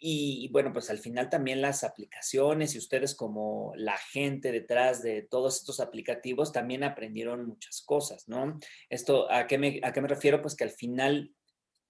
Y, 0.00 0.48
bueno, 0.52 0.72
pues 0.72 0.90
al 0.90 0.98
final 0.98 1.28
también 1.28 1.60
las 1.60 1.82
aplicaciones 1.82 2.74
y 2.74 2.78
ustedes 2.78 3.16
como 3.16 3.72
la 3.76 3.96
gente 3.96 4.52
detrás 4.52 5.02
de 5.02 5.22
todos 5.22 5.56
estos 5.56 5.80
aplicativos 5.80 6.52
también 6.52 6.84
aprendieron 6.84 7.46
muchas 7.46 7.82
cosas, 7.82 8.28
¿no? 8.28 8.60
Esto, 8.90 9.30
¿a 9.30 9.48
qué 9.48 9.58
me, 9.58 9.80
a 9.82 9.92
qué 9.92 10.00
me 10.00 10.06
refiero? 10.06 10.40
Pues 10.40 10.54
que 10.54 10.64
al 10.64 10.70
final 10.70 11.32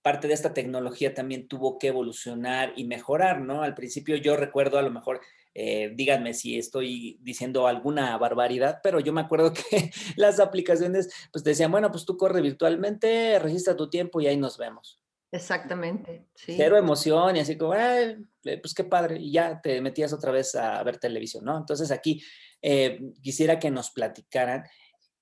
parte 0.01 0.27
de 0.27 0.35
esta 0.35 0.55
tecnología 0.55 1.13
también 1.13 1.49
tuvo 1.49 1.79
que 1.79 1.89
evolucionar 1.89 2.73
y 2.77 2.85
mejorar, 2.85 3.43
¿no? 3.43 3.63
Al 3.63 3.75
principio 3.75 4.17
yo 4.17 4.37
recuerdo 4.37 4.79
a 4.79 4.83
lo 4.83 4.91
mejor 4.91 5.21
eh, 5.61 5.91
díganme 5.93 6.35
si 6.35 6.57
estoy 6.57 7.19
diciendo 7.21 7.67
alguna 7.67 8.17
barbaridad, 8.17 8.79
pero 8.81 9.01
yo 9.01 9.13
me 9.13 9.23
acuerdo 9.23 9.53
que 9.71 9.91
las 10.15 10.39
aplicaciones 10.39 11.11
pues 11.33 11.43
decían, 11.43 11.73
bueno, 11.73 11.91
pues 11.91 12.05
tú 12.05 12.17
corre 12.17 12.41
virtualmente, 12.41 13.41
registra 13.41 13.75
tu 13.75 13.91
tiempo 13.91 14.21
y 14.21 14.29
ahí 14.29 14.37
nos 14.37 14.57
vemos. 14.57 15.03
Exactamente. 15.33 16.29
Sí. 16.37 16.55
Cero 16.57 16.77
emoción 16.77 17.35
y 17.35 17.41
así 17.41 17.59
como, 17.59 17.73
pues 17.73 18.73
qué 18.73 18.85
padre, 18.85 19.19
y 19.19 19.33
ya 19.33 19.61
te 19.61 19.81
metías 19.81 20.13
otra 20.13 20.31
vez 20.31 20.55
a 20.55 20.81
ver 20.85 20.99
televisión, 20.99 21.45
¿no? 21.45 21.59
Entonces 21.59 21.91
aquí 21.91 22.23
eh, 22.63 23.01
quisiera 23.21 23.59
que 23.59 23.73
nos 23.73 23.91
platicaran 23.91 24.63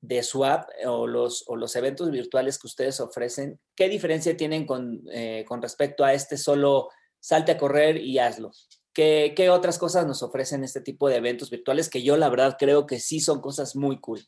de 0.02 0.22
Swap 0.22 0.68
o 0.84 1.06
los, 1.06 1.44
o 1.48 1.56
los 1.56 1.74
eventos 1.76 2.10
virtuales 2.10 2.58
que 2.58 2.66
ustedes 2.66 3.00
ofrecen, 3.00 3.58
¿qué 3.74 3.88
diferencia 3.88 4.36
tienen 4.36 4.66
con, 4.66 5.02
eh, 5.10 5.46
con 5.48 5.62
respecto 5.62 6.04
a 6.04 6.12
este 6.12 6.36
solo 6.36 6.90
salte 7.20 7.52
a 7.52 7.58
correr 7.58 7.96
y 7.96 8.18
hazlo? 8.18 8.52
¿Qué, 8.96 9.50
otras 9.50 9.78
cosas 9.78 10.06
nos 10.06 10.22
ofrecen 10.22 10.64
este 10.64 10.80
tipo 10.80 11.10
de 11.10 11.16
eventos 11.16 11.50
virtuales 11.50 11.90
que 11.90 12.02
yo 12.02 12.16
la 12.16 12.30
verdad 12.30 12.56
creo 12.58 12.86
que 12.86 12.98
sí 12.98 13.20
son 13.20 13.42
cosas 13.42 13.76
muy 13.76 14.00
cool? 14.00 14.20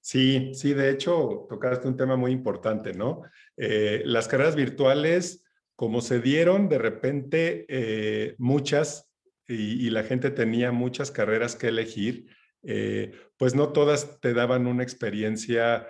Sí, 0.00 0.52
sí, 0.54 0.72
de 0.72 0.88
hecho 0.88 1.46
tocaste 1.48 1.88
un 1.88 1.96
tema 1.96 2.14
muy 2.14 2.30
importante, 2.30 2.92
¿no? 2.92 3.22
Eh, 3.56 4.02
las 4.04 4.28
carreras 4.28 4.54
virtuales, 4.54 5.44
como 5.74 6.00
se 6.00 6.20
dieron 6.20 6.68
de 6.68 6.78
repente 6.78 7.66
eh, 7.68 8.36
muchas 8.38 9.10
y, 9.48 9.90
la 9.90 10.04
gente 10.04 10.30
tenía 10.30 10.70
muchas 10.70 11.10
carreras 11.10 11.56
que 11.56 11.66
elegir, 11.66 12.28
eh, 12.62 13.10
pues 13.36 13.56
no 13.56 13.72
todas 13.72 14.20
te 14.20 14.32
daban 14.32 14.68
una 14.68 14.84
experiencia 14.84 15.88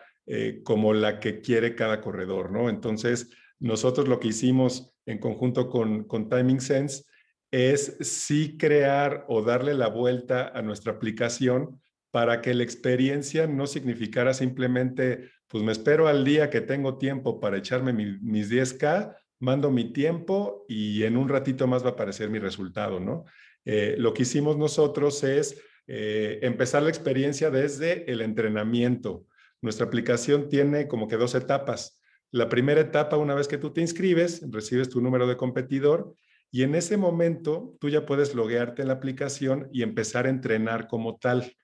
como 0.64 0.92
la 0.92 1.20
que 1.20 1.40
quiere 1.40 1.76
cada 1.76 2.00
corredor, 2.00 2.50
¿no? 2.50 2.68
Entonces, 2.68 3.30
nosotros 3.60 4.08
lo 4.08 4.18
que 4.18 4.28
hicimos 4.28 4.92
en 5.06 5.18
conjunto 5.18 5.68
con, 5.68 6.02
con 6.04 6.28
Timing 6.28 6.60
Sense 6.60 7.04
es 7.50 7.96
sí 8.00 8.56
crear 8.58 9.24
o 9.28 9.42
darle 9.42 9.74
la 9.74 9.88
vuelta 9.88 10.48
a 10.48 10.62
nuestra 10.62 10.92
aplicación 10.92 11.80
para 12.10 12.40
que 12.40 12.54
la 12.54 12.62
experiencia 12.62 13.46
no 13.46 13.66
significara 13.66 14.34
simplemente, 14.34 15.30
pues 15.48 15.62
me 15.62 15.72
espero 15.72 16.08
al 16.08 16.24
día 16.24 16.50
que 16.50 16.60
tengo 16.60 16.98
tiempo 16.98 17.40
para 17.40 17.58
echarme 17.58 17.92
mis 17.92 18.50
10K, 18.50 19.16
mando 19.38 19.70
mi 19.70 19.92
tiempo 19.92 20.64
y 20.68 21.02
en 21.02 21.16
un 21.16 21.28
ratito 21.28 21.66
más 21.66 21.84
va 21.84 21.90
a 21.90 21.92
aparecer 21.92 22.30
mi 22.30 22.38
resultado, 22.38 23.00
¿no? 23.00 23.24
Eh, 23.64 23.96
lo 23.98 24.14
que 24.14 24.22
hicimos 24.22 24.56
nosotros 24.56 25.22
es 25.24 25.60
eh, 25.86 26.38
empezar 26.42 26.82
la 26.82 26.88
experiencia 26.88 27.50
desde 27.50 28.10
el 28.10 28.20
entrenamiento. 28.20 29.26
Nuestra 29.60 29.86
aplicación 29.86 30.48
tiene 30.48 30.88
como 30.88 31.08
que 31.08 31.16
dos 31.16 31.34
etapas. 31.34 32.00
La 32.30 32.48
primera 32.48 32.80
etapa, 32.80 33.16
una 33.16 33.34
vez 33.34 33.48
que 33.48 33.58
tú 33.58 33.72
te 33.72 33.80
inscribes, 33.80 34.42
recibes 34.50 34.88
tu 34.88 35.00
número 35.00 35.26
de 35.26 35.36
competidor 35.36 36.14
y 36.56 36.62
en 36.62 36.74
ese 36.74 36.96
momento 36.96 37.76
tú 37.80 37.90
ya 37.90 38.06
puedes 38.06 38.34
loguearte 38.34 38.80
en 38.80 38.88
la 38.88 38.94
aplicación 38.94 39.68
y 39.74 39.82
empezar 39.82 40.24
a 40.24 40.30
entrenar 40.30 40.88
como 40.88 41.18
tal. 41.18 41.54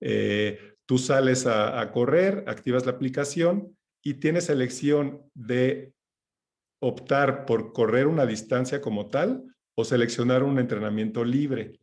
Eh, 0.00 0.74
tú 0.84 0.98
sales 0.98 1.46
a, 1.48 1.90
correr, 1.90 2.44
activas 2.46 2.86
la 2.86 2.92
aplicación 2.92 3.76
y 4.04 4.14
tienes 4.14 4.48
elección 4.48 5.20
de 5.34 5.94
optar 6.80 7.44
por 7.44 7.72
correr 7.72 8.06
una 8.06 8.24
distancia 8.24 8.80
como 8.80 9.08
tal 9.10 9.42
o 9.74 9.84
seleccionar 9.84 10.44
un 10.44 10.60
entrenamiento 10.60 11.24
libre. 11.24 11.80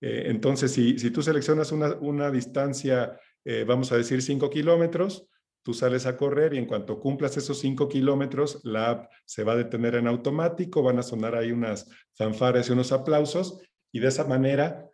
Eh, 0.00 0.26
entonces, 0.26 0.70
si, 0.70 0.94
tú 1.10 1.20
seleccionas 1.20 1.72
una, 1.72 2.30
distancia, 2.30 3.18
eh, 3.44 3.64
vamos 3.66 3.90
a 3.90 3.96
decir 3.96 4.22
5 4.22 4.50
kilómetros, 4.50 5.26
tú 5.64 5.74
sales 5.74 6.06
a 6.06 6.16
correr 6.16 6.54
y 6.54 6.58
en 6.58 6.66
cuanto 6.66 7.00
cumplas 7.00 7.36
esos 7.36 7.58
cinco 7.58 7.88
kilómetros, 7.88 8.60
la 8.64 8.90
app 8.90 9.10
se 9.24 9.42
va 9.42 9.54
a 9.54 9.56
detener 9.56 9.96
en 9.96 10.06
automático, 10.06 10.82
van 10.82 10.98
a 10.98 11.02
sonar 11.02 11.34
ahí 11.34 11.50
unas 11.50 11.90
fanfares 12.12 12.68
y 12.68 12.72
unos 12.72 12.92
aplausos 12.92 13.60
y 13.90 13.98
de 13.98 14.08
esa 14.08 14.24
manera 14.24 14.88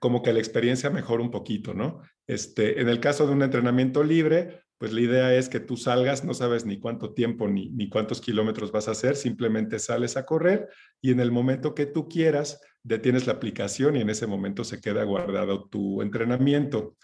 como 0.00 0.22
que 0.22 0.32
la 0.32 0.40
experiencia 0.40 0.90
mejora 0.90 1.22
un 1.22 1.30
poquito, 1.30 1.72
¿no? 1.72 2.02
Este, 2.26 2.80
en 2.80 2.88
el 2.88 2.98
caso 2.98 3.26
de 3.26 3.32
un 3.32 3.42
entrenamiento 3.42 4.02
libre, 4.02 4.64
pues 4.76 4.92
la 4.92 5.00
idea 5.00 5.34
es 5.36 5.48
que 5.48 5.60
tú 5.60 5.76
salgas, 5.76 6.24
no 6.24 6.34
sabes 6.34 6.66
ni 6.66 6.80
cuánto 6.80 7.14
tiempo 7.14 7.46
ni, 7.46 7.70
ni 7.70 7.88
cuántos 7.88 8.20
kilómetros 8.20 8.72
vas 8.72 8.88
a 8.88 8.92
hacer, 8.92 9.14
simplemente 9.14 9.78
sales 9.78 10.16
a 10.16 10.26
correr 10.26 10.68
y 11.00 11.12
en 11.12 11.20
el 11.20 11.30
momento 11.30 11.76
que 11.76 11.86
tú 11.86 12.08
quieras, 12.08 12.60
detienes 12.82 13.28
la 13.28 13.34
aplicación 13.34 13.94
y 13.94 14.00
en 14.00 14.10
ese 14.10 14.26
momento 14.26 14.64
se 14.64 14.80
queda 14.80 15.04
guardado 15.04 15.68
tu 15.68 16.02
entrenamiento. 16.02 16.96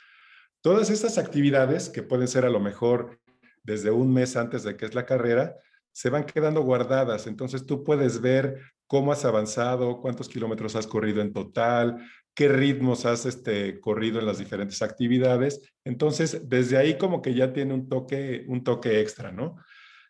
Todas 0.69 0.91
estas 0.91 1.17
actividades, 1.17 1.89
que 1.89 2.03
pueden 2.03 2.29
ser 2.29 2.45
a 2.45 2.51
lo 2.51 2.61
mejor 2.61 3.19
desde 3.63 3.91
un 3.91 4.13
mes 4.13 4.37
antes 4.37 4.65
de 4.65 4.77
que 4.77 4.85
es 4.85 4.95
la 4.95 5.07
carrera, 5.07 5.57
se 5.93 6.11
van 6.11 6.25
quedando 6.25 6.61
guardadas. 6.61 7.27
Entonces 7.27 7.65
tú 7.65 7.85
puedes 7.85 8.21
ver 8.21 8.61
cómo 8.87 9.11
has 9.11 9.25
avanzado, 9.25 10.03
cuántos 10.03 10.29
kilómetros 10.29 10.77
has 10.77 10.87
corrido 10.87 11.23
en 11.23 11.33
total, 11.33 12.07
qué 12.35 12.49
ritmos 12.49 13.07
has 13.07 13.25
este, 13.25 13.81
corrido 13.81 14.21
en 14.21 14.27
las 14.27 14.37
diferentes 14.37 14.83
actividades. 14.83 15.63
Entonces, 15.85 16.47
desde 16.51 16.77
ahí 16.77 16.99
como 16.99 17.23
que 17.23 17.33
ya 17.33 17.55
tiene 17.55 17.73
un 17.73 17.89
toque, 17.89 18.45
un 18.47 18.63
toque 18.63 19.01
extra, 19.01 19.33
¿no? 19.33 19.57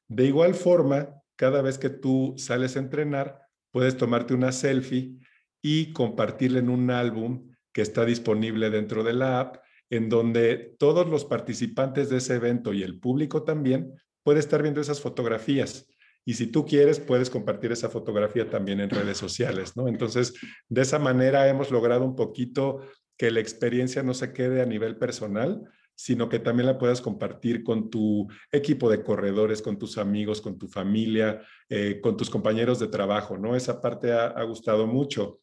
De 0.09 0.25
igual 0.25 0.57
forma, 0.57 1.11
cada 1.37 1.63
vez 1.63 1.79
que 1.79 1.91
tú 1.91 2.35
sales 2.37 2.75
a 2.75 2.81
entrenar, 2.81 3.43
puedes 3.71 3.97
tomarte 3.97 4.35
una 4.35 4.51
selfie 4.51 5.21
y 5.63 5.93
compartirla 5.93 6.59
en 6.59 6.69
un 6.69 6.91
álbum 6.91 7.49
que 7.73 7.83
está 7.83 8.05
disponible 8.05 8.71
dentro 8.71 9.05
de 9.05 9.13
la 9.13 9.39
app 9.39 9.68
en 9.91 10.09
donde 10.09 10.75
todos 10.79 11.09
los 11.09 11.25
participantes 11.25 12.11
de 12.11 12.19
ese 12.19 12.35
evento 12.35 12.73
y 12.73 12.83
el 12.83 12.99
público 12.99 13.43
también 13.43 13.93
puede 14.23 14.41
estar 14.41 14.63
viendo 14.63 14.81
esas 14.81 15.01
fotografías. 15.01 15.87
Y 16.25 16.35
si 16.35 16.47
tú 16.47 16.67
quieres, 16.67 17.01
puedes 17.01 17.31
compartir 17.31 17.73
esa 17.73 17.89
fotografía 17.89 18.51
también 18.51 18.81
en 18.81 18.91
redes 18.91 19.17
sociales, 19.17 19.77
¿no? 19.77 19.89
Entonces, 19.89 20.35
de 20.69 20.83
esa 20.83 20.99
manera 20.99 21.49
hemos 21.49 21.71
logrado 21.71 22.05
un 22.05 22.15
poquito 22.15 22.83
que 23.17 23.31
la 23.31 23.41
experiencia 23.41 24.03
no 24.03 24.13
se 24.13 24.33
quede 24.35 24.61
a 24.61 24.67
nivel 24.67 24.99
personal, 24.99 25.63
sino 25.95 26.29
que 26.29 26.39
también 26.39 26.67
la 26.67 26.79
puedas 26.79 27.01
compartir 27.01 27.65
con 27.65 27.89
tu 27.89 28.29
equipo 28.53 28.91
de 28.91 29.03
corredores, 29.03 29.63
con 29.63 29.79
tus 29.79 29.97
amigos, 29.97 30.41
con 30.41 30.59
tu 30.59 30.69
familia, 30.69 31.41
eh, 31.69 31.99
con 32.01 32.17
tus 32.17 32.29
compañeros 32.29 32.79
de 32.79 32.89
trabajo, 32.89 33.39
¿no? 33.39 33.57
Esa 33.57 33.81
parte 33.81 34.13
ha, 34.13 34.27
ha 34.27 34.45
gustado 34.45 34.87
mucho. 34.87 35.41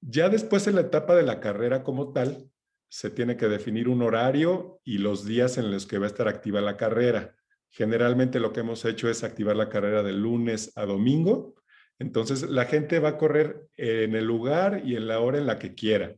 Ya 0.00 0.28
después 0.28 0.66
en 0.68 0.76
la 0.76 0.82
etapa 0.82 1.16
de 1.16 1.24
la 1.24 1.40
carrera 1.40 1.82
como 1.82 2.12
tal, 2.12 2.48
se 2.92 3.08
tiene 3.08 3.38
que 3.38 3.48
definir 3.48 3.88
un 3.88 4.02
horario 4.02 4.82
y 4.84 4.98
los 4.98 5.24
días 5.24 5.56
en 5.56 5.70
los 5.70 5.86
que 5.86 5.96
va 5.96 6.04
a 6.04 6.08
estar 6.08 6.28
activa 6.28 6.60
la 6.60 6.76
carrera. 6.76 7.34
Generalmente 7.70 8.38
lo 8.38 8.52
que 8.52 8.60
hemos 8.60 8.84
hecho 8.84 9.08
es 9.08 9.24
activar 9.24 9.56
la 9.56 9.70
carrera 9.70 10.02
de 10.02 10.12
lunes 10.12 10.72
a 10.76 10.84
domingo. 10.84 11.54
Entonces 11.98 12.42
la 12.42 12.66
gente 12.66 12.98
va 12.98 13.08
a 13.08 13.16
correr 13.16 13.66
en 13.78 14.14
el 14.14 14.26
lugar 14.26 14.82
y 14.84 14.96
en 14.96 15.08
la 15.08 15.20
hora 15.20 15.38
en 15.38 15.46
la 15.46 15.58
que 15.58 15.74
quiera. 15.74 16.14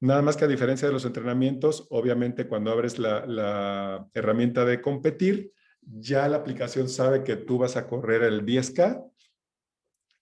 Nada 0.00 0.20
más 0.20 0.36
que 0.36 0.46
a 0.46 0.48
diferencia 0.48 0.88
de 0.88 0.94
los 0.94 1.04
entrenamientos, 1.04 1.86
obviamente 1.90 2.48
cuando 2.48 2.72
abres 2.72 2.98
la, 2.98 4.04
herramienta 4.12 4.64
de 4.64 4.80
competir, 4.80 5.52
ya 5.80 6.26
la 6.26 6.38
aplicación 6.38 6.88
sabe 6.88 7.22
que 7.22 7.36
tú 7.36 7.56
vas 7.56 7.76
a 7.76 7.86
correr 7.86 8.24
el 8.24 8.44
10K, 8.44 9.08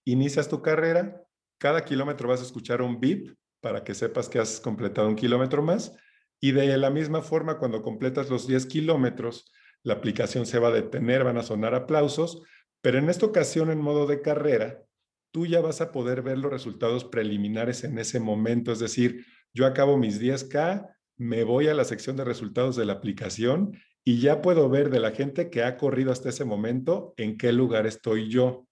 inicias 0.05 0.51
tu 0.51 0.61
carrera, 0.61 1.25
cada 1.57 1.83
kilómetro 1.83 2.29
vas 2.29 2.41
a 2.41 2.45
escuchar 2.45 2.83
un 2.83 3.01
beep 3.01 3.39
para 3.61 3.85
que 3.85 3.95
sepas 3.95 4.29
que 4.29 4.39
has 4.39 4.61
completado 4.61 5.09
un 5.09 5.17
kilómetro 5.17 5.63
más. 5.63 5.97
Y 6.41 6.53
de 6.53 6.77
la 6.79 6.91
misma 6.91 7.23
forma, 7.23 7.59
cuando 7.59 7.83
completas 7.83 8.31
los 8.31 8.47
10 8.47 8.67
kilómetros, 8.67 9.51
la 9.83 9.95
aplicación 9.95 10.47
se 10.47 10.59
va 10.59 10.69
a 10.69 10.73
detener, 10.73 11.25
van 11.25 11.39
a 11.39 11.43
sonar 11.43 11.75
aplausos, 11.75 12.43
pero 12.81 12.99
en 12.99 13.09
esta 13.09 13.27
ocasión 13.27 13.71
en 13.71 13.81
modo 13.81 14.07
de 14.07 14.23
carrera, 14.23 14.83
tú 15.33 15.47
ya 15.47 15.61
vas 15.61 15.81
a 15.81 15.93
poder 15.93 16.23
ver 16.23 16.39
los 16.39 16.51
resultados 16.51 17.05
preliminares 17.05 17.85
en 17.85 17.99
ese 17.99 18.21
momento. 18.21 18.73
Es 18.73 18.79
decir, 18.79 19.27
yo 19.53 19.67
acabo 19.67 19.97
mis 19.97 20.21
10K, 20.21 20.89
me 21.17 21.43
voy 21.45 21.69
a 21.69 21.75
la 21.75 21.85
sección 21.85 22.17
de 22.17 22.25
resultados 22.25 22.77
de 22.77 22.85
la 22.85 22.95
aplicación 22.95 23.77
y 24.05 24.21
ya 24.21 24.41
puedo 24.41 24.69
ver 24.69 24.91
de 24.91 25.01
la 25.01 25.11
gente 25.11 25.51
que 25.51 25.65
ha 25.65 25.77
corrido 25.77 26.13
hasta 26.13 26.29
ese 26.29 26.45
momento 26.45 27.15
en 27.17 27.37
qué 27.37 27.53
lugar 27.53 27.87
estoy 27.87 28.31
yo. 28.31 28.67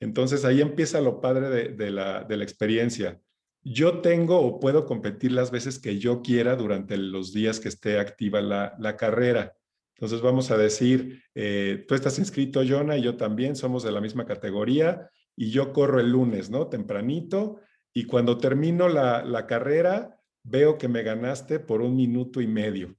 Entonces 0.00 0.44
ahí 0.44 0.60
empieza 0.60 1.00
lo 1.00 1.20
padre 1.20 1.72
de, 1.72 1.90
la, 1.90 2.24
de 2.24 2.36
la 2.36 2.44
experiencia 2.44 3.20
yo 3.62 4.00
tengo 4.00 4.40
o 4.40 4.58
puedo 4.60 4.86
competir 4.86 5.32
las 5.32 5.50
veces 5.50 5.78
que 5.78 5.98
yo 5.98 6.22
quiera 6.22 6.56
durante 6.56 6.96
los 6.96 7.32
días 7.32 7.60
que 7.60 7.68
esté 7.68 7.98
activa 7.98 8.40
la, 8.40 8.96
carrera. 8.96 9.54
Entonces 9.94 10.22
vamos 10.22 10.50
a 10.50 10.56
decir, 10.56 11.22
eh, 11.34 11.84
tú 11.86 11.94
estás 11.94 12.18
inscrito, 12.18 12.62
Jonah, 12.66 12.96
y 12.96 13.02
yo 13.02 13.16
también, 13.16 13.56
somos 13.56 13.82
de 13.82 13.92
la 13.92 14.00
misma 14.00 14.24
categoría, 14.24 15.10
y 15.36 15.50
yo 15.50 15.72
corro 15.72 16.00
el 16.00 16.10
lunes, 16.10 16.50
¿no? 16.50 16.68
Tempranito, 16.68 17.60
y 17.92 18.04
cuando 18.04 18.38
termino 18.38 18.88
la, 18.88 19.24
la 19.24 19.46
carrera, 19.46 20.18
veo 20.42 20.78
que 20.78 20.88
me 20.88 21.02
ganaste 21.02 21.60
por 21.60 21.82
un 21.82 21.96
minuto 21.96 22.40
y 22.40 22.46
medio. 22.46 22.96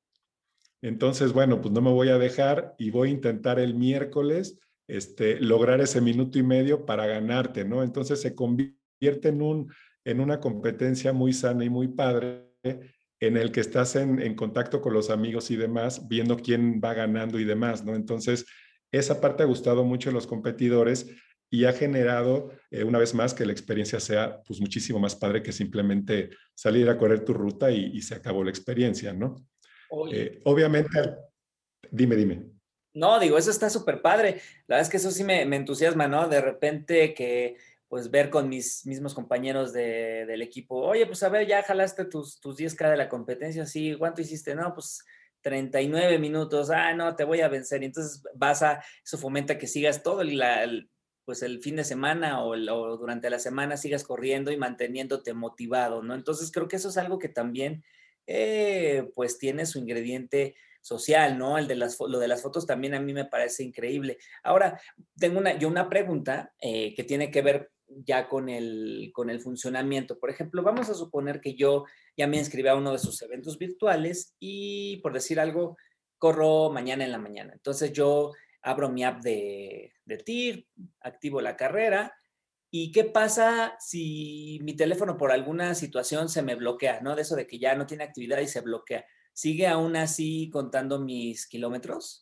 Entonces, 0.82 1.34
bueno, 1.34 1.62
pues 1.62 1.74
no 1.74 1.82
me 1.82 1.92
voy 1.92 2.10
a 2.10 2.18
dejar 2.18 2.76
y 2.78 2.92
voy 2.92 3.10
a 3.10 3.12
intentar 3.12 3.60
el 3.60 3.76
miércoles 3.76 4.60
este, 4.88 5.40
lograr 5.40 5.80
ese 5.80 6.02
minuto 6.02 6.38
y 6.38 6.44
medio 6.44 6.86
para 6.86 7.06
ganarte, 7.06 7.64
¿no? 7.64 7.82
Entonces 7.82 8.20
se 8.20 8.36
convierte 8.36 9.30
en 9.30 9.42
un 9.42 9.72
en 10.06 10.20
una 10.20 10.40
competencia 10.40 11.14
muy 11.14 11.34
sana 11.34 11.64
y 11.64 11.70
muy 11.70 11.88
padre 11.88 12.52
en 13.22 13.38
el 13.38 13.52
que 13.52 13.60
estás 13.60 13.96
en, 13.96 14.36
contacto 14.36 14.82
con 14.82 14.94
los 14.94 15.12
amigos 15.12 15.52
y 15.52 15.56
demás, 15.56 16.08
viendo 16.08 16.38
quién 16.38 16.82
va 16.84 16.96
ganando 16.96 17.40
y 17.40 17.46
demás, 17.46 17.86
¿no? 17.86 17.96
Entonces, 17.96 18.46
esa 18.92 19.22
parte 19.22 19.44
ha 19.44 19.46
gustado 19.46 19.84
mucho 19.84 20.10
a 20.10 20.14
los 20.14 20.26
competidores 20.26 21.08
y 21.50 21.66
ha 21.66 21.74
generado, 21.74 22.52
eh, 22.72 22.84
una 22.84 22.98
vez 22.98 23.14
más, 23.14 23.34
que 23.34 23.46
la 23.46 23.52
experiencia 23.52 24.00
sea 24.00 24.42
pues 24.48 24.60
muchísimo 24.60 25.00
más 25.00 25.16
padre 25.16 25.44
que 25.44 25.52
simplemente 25.52 26.32
salir 26.56 26.90
a 26.90 26.98
correr 26.98 27.24
tu 27.24 27.34
ruta 27.34 27.70
y, 27.70 28.02
se 28.02 28.16
acabó 28.16 28.44
la 28.44 28.50
experiencia, 28.50 29.14
¿no? 29.14 29.36
Eh, 30.12 30.42
obviamente, 30.46 30.98
dime, 31.92 32.16
dime. 32.16 32.46
No, 32.94 33.20
digo, 33.20 33.38
eso 33.38 33.52
está 33.52 33.70
súper 33.70 34.02
padre. 34.02 34.42
La 34.68 34.76
verdad 34.76 34.82
es 34.82 34.90
que 34.90 34.98
eso 34.98 35.12
sí 35.12 35.24
me, 35.24 35.46
me, 35.46 35.58
entusiasma, 35.58 36.08
¿no? 36.08 36.28
De 36.28 36.42
repente 36.42 37.14
que, 37.14 37.56
pues, 37.92 38.10
ver 38.10 38.30
con 38.30 38.48
mis 38.48 38.86
mismos 38.86 39.14
compañeros 39.14 39.74
de, 39.74 40.26
del 40.26 40.42
equipo, 40.42 40.78
oye, 40.78 41.06
pues, 41.06 41.24
a 41.24 41.30
ver, 41.30 41.46
ya 41.46 41.62
jalaste 41.62 42.06
tus, 42.06 42.40
tus 42.40 42.56
10K 42.58 42.90
de 42.90 42.96
la 42.96 43.10
competencia, 43.10 43.66
sí, 43.66 43.98
¿cuánto 44.00 44.22
hiciste? 44.22 44.56
No, 44.56 44.74
pues, 44.74 45.04
39 45.42 46.18
minutos, 46.18 46.70
ah, 46.70 46.94
no, 46.94 47.18
te 47.18 47.26
voy 47.26 47.42
a 47.42 47.50
vencer. 47.50 47.82
Y 47.82 47.88
entonces 47.88 48.24
vas 48.34 48.64
a, 48.64 48.82
eso 49.04 49.18
fomenta 49.18 49.58
que 49.58 49.68
sigas 49.68 50.04
todo 50.04 50.22
el, 50.22 50.90
pues 51.26 51.44
el 51.44 51.62
fin 51.62 51.76
de 51.76 51.84
semana 51.84 52.42
o, 52.42 52.56
durante 52.96 53.30
la 53.30 53.40
semana 53.40 53.76
sigas 53.76 54.06
corriendo 54.06 54.54
y 54.54 54.58
manteniéndote 54.58 55.34
motivado, 55.34 56.02
¿no? 56.02 56.16
Entonces 56.16 56.50
creo 56.50 56.70
que 56.70 56.78
eso 56.78 56.88
es 56.88 56.98
algo 56.98 57.20
que 57.20 57.28
también, 57.28 57.84
eh, 58.26 59.12
pues 59.16 59.38
tiene 59.38 59.66
su 59.66 59.80
ingrediente 59.80 60.56
social, 60.80 61.38
¿no? 61.38 61.58
El 61.58 61.68
de 61.68 61.76
las, 61.76 62.00
lo 62.00 62.20
de 62.20 62.30
las 62.30 62.42
fotos 62.42 62.66
también 62.66 62.94
a 62.94 63.02
mí 63.02 63.14
me 63.14 63.26
parece 63.26 63.64
increíble. 63.64 64.18
Ahora, 64.44 64.80
tengo 65.20 65.40
una, 65.40 65.60
yo 65.60 65.68
una 65.68 65.90
pregunta 65.90 66.54
eh, 66.62 66.94
que 66.96 67.04
tiene 67.04 67.30
que 67.30 67.42
ver 67.42 67.70
ya 68.06 68.28
con 68.28 68.50
el, 68.50 69.12
con 69.14 69.30
el 69.30 69.40
funcionamiento. 69.40 70.20
Por 70.20 70.30
ejemplo, 70.30 70.64
vamos 70.64 70.90
a 70.90 70.94
suponer 70.94 71.42
que 71.42 71.56
yo 71.56 71.86
ya 72.18 72.28
me 72.28 72.38
inscribí 72.38 72.68
a 72.68 72.76
uno 72.76 72.92
de 72.92 73.00
sus 73.00 73.22
eventos 73.22 73.58
virtuales 73.58 74.36
y, 74.40 74.98
por 74.98 75.14
decir 75.14 75.40
algo, 75.40 75.78
corro 76.18 76.70
mañana 76.72 77.04
en 77.04 77.12
la 77.12 77.18
mañana. 77.18 77.54
Entonces 77.54 77.94
yo 77.94 78.32
abro 78.62 78.90
mi 78.90 79.04
app 79.04 79.22
de, 79.22 79.94
de 80.06 80.18
TIR, 80.18 80.68
activo 81.02 81.42
la 81.42 81.56
carrera. 81.56 82.16
¿Y 82.70 82.92
qué 82.92 83.04
pasa 83.04 83.76
si 83.80 84.60
mi 84.64 84.76
teléfono 84.76 85.18
por 85.18 85.32
alguna 85.32 85.76
situación 85.76 86.30
se 86.30 86.42
me 86.42 86.56
bloquea, 86.56 87.02
¿no? 87.02 87.16
De 87.16 87.24
eso 87.24 87.36
de 87.36 87.46
que 87.46 87.60
ya 87.60 87.76
no 87.76 87.86
tiene 87.86 88.06
actividad 88.06 88.40
y 88.40 88.48
se 88.48 88.62
bloquea. 88.62 89.06
¿Sigue 89.34 89.68
aún 89.68 89.96
así 89.96 90.50
contando 90.52 91.00
mis 91.00 91.48
kilómetros? 91.48 92.22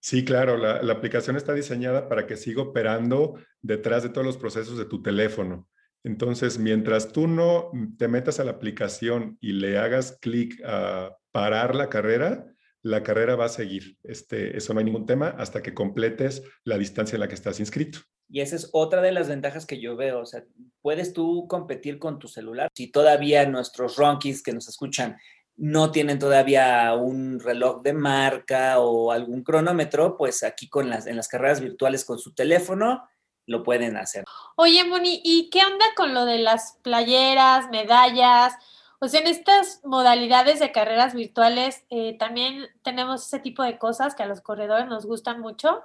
Sí, 0.00 0.24
claro, 0.24 0.56
la, 0.56 0.92
aplicación 0.92 1.36
está 1.36 1.52
diseñada 1.52 2.08
para 2.08 2.26
que 2.26 2.36
siga 2.36 2.62
operando 2.62 3.38
detrás 3.60 4.02
de 4.02 4.08
todos 4.08 4.26
los 4.26 4.38
procesos 4.38 4.78
de 4.78 4.86
tu 4.86 5.02
teléfono. 5.02 5.68
Entonces, 6.02 6.58
mientras 6.58 7.12
tú 7.12 7.28
no 7.28 7.70
te 7.98 8.08
metas 8.08 8.40
a 8.40 8.44
la 8.44 8.52
aplicación 8.52 9.36
y 9.42 9.52
le 9.52 9.76
hagas 9.78 10.18
clic 10.22 10.58
a 10.64 11.14
parar 11.32 11.74
la 11.74 11.90
carrera, 11.90 12.46
la 12.82 13.02
carrera 13.02 13.36
va 13.36 13.44
a 13.44 13.50
seguir. 13.50 13.98
Este, 14.02 14.56
eso 14.56 14.72
no 14.72 14.78
hay 14.78 14.86
ningún 14.86 15.04
tema 15.04 15.28
hasta 15.38 15.62
que 15.62 15.74
completes 15.74 16.42
la 16.64 16.78
distancia 16.78 17.16
en 17.16 17.20
la 17.20 17.28
que 17.28 17.34
estás 17.34 17.60
inscrito. 17.60 17.98
Y 18.32 18.40
esa 18.40 18.56
es 18.56 18.70
otra 18.72 19.02
de 19.02 19.12
las 19.12 19.28
ventajas 19.28 19.66
que 19.66 19.80
yo 19.80 19.96
veo. 19.96 20.20
O 20.20 20.26
sea, 20.26 20.44
puedes 20.80 21.12
tú 21.12 21.46
competir 21.46 21.98
con 21.98 22.18
tu 22.18 22.28
celular. 22.28 22.70
Si 22.74 22.90
todavía 22.90 23.46
nuestros 23.46 23.96
ronkies 23.96 24.42
que 24.42 24.52
nos 24.52 24.68
escuchan 24.68 25.18
no 25.60 25.92
tienen 25.92 26.18
todavía 26.18 26.94
un 26.94 27.38
reloj 27.38 27.82
de 27.82 27.92
marca 27.92 28.78
o 28.78 29.12
algún 29.12 29.44
cronómetro, 29.44 30.16
pues 30.16 30.42
aquí 30.42 30.70
con 30.70 30.88
las, 30.88 31.06
en 31.06 31.16
las 31.16 31.28
carreras 31.28 31.60
virtuales 31.60 32.06
con 32.06 32.18
su 32.18 32.32
teléfono 32.32 33.06
lo 33.44 33.62
pueden 33.62 33.98
hacer. 33.98 34.24
Oye, 34.56 34.82
Moni, 34.84 35.20
¿y 35.22 35.50
qué 35.50 35.62
onda 35.62 35.84
con 35.96 36.14
lo 36.14 36.24
de 36.24 36.38
las 36.38 36.78
playeras, 36.82 37.68
medallas? 37.68 38.54
O 39.00 39.08
sea, 39.08 39.20
en 39.20 39.26
estas 39.26 39.82
modalidades 39.84 40.60
de 40.60 40.72
carreras 40.72 41.12
virtuales 41.12 41.84
eh, 41.90 42.16
también 42.18 42.68
tenemos 42.82 43.26
ese 43.26 43.38
tipo 43.38 43.62
de 43.62 43.76
cosas 43.76 44.14
que 44.14 44.22
a 44.22 44.26
los 44.26 44.40
corredores 44.40 44.86
nos 44.86 45.04
gustan 45.04 45.40
mucho. 45.40 45.82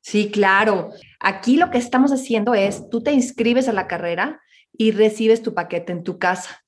Sí, 0.00 0.30
claro. 0.30 0.88
Aquí 1.20 1.58
lo 1.58 1.70
que 1.70 1.76
estamos 1.76 2.12
haciendo 2.12 2.54
es, 2.54 2.88
tú 2.88 3.02
te 3.02 3.12
inscribes 3.12 3.68
a 3.68 3.74
la 3.74 3.86
carrera 3.86 4.40
y 4.72 4.92
recibes 4.92 5.42
tu 5.42 5.52
paquete 5.52 5.92
en 5.92 6.02
tu 6.02 6.18
casa. 6.18 6.64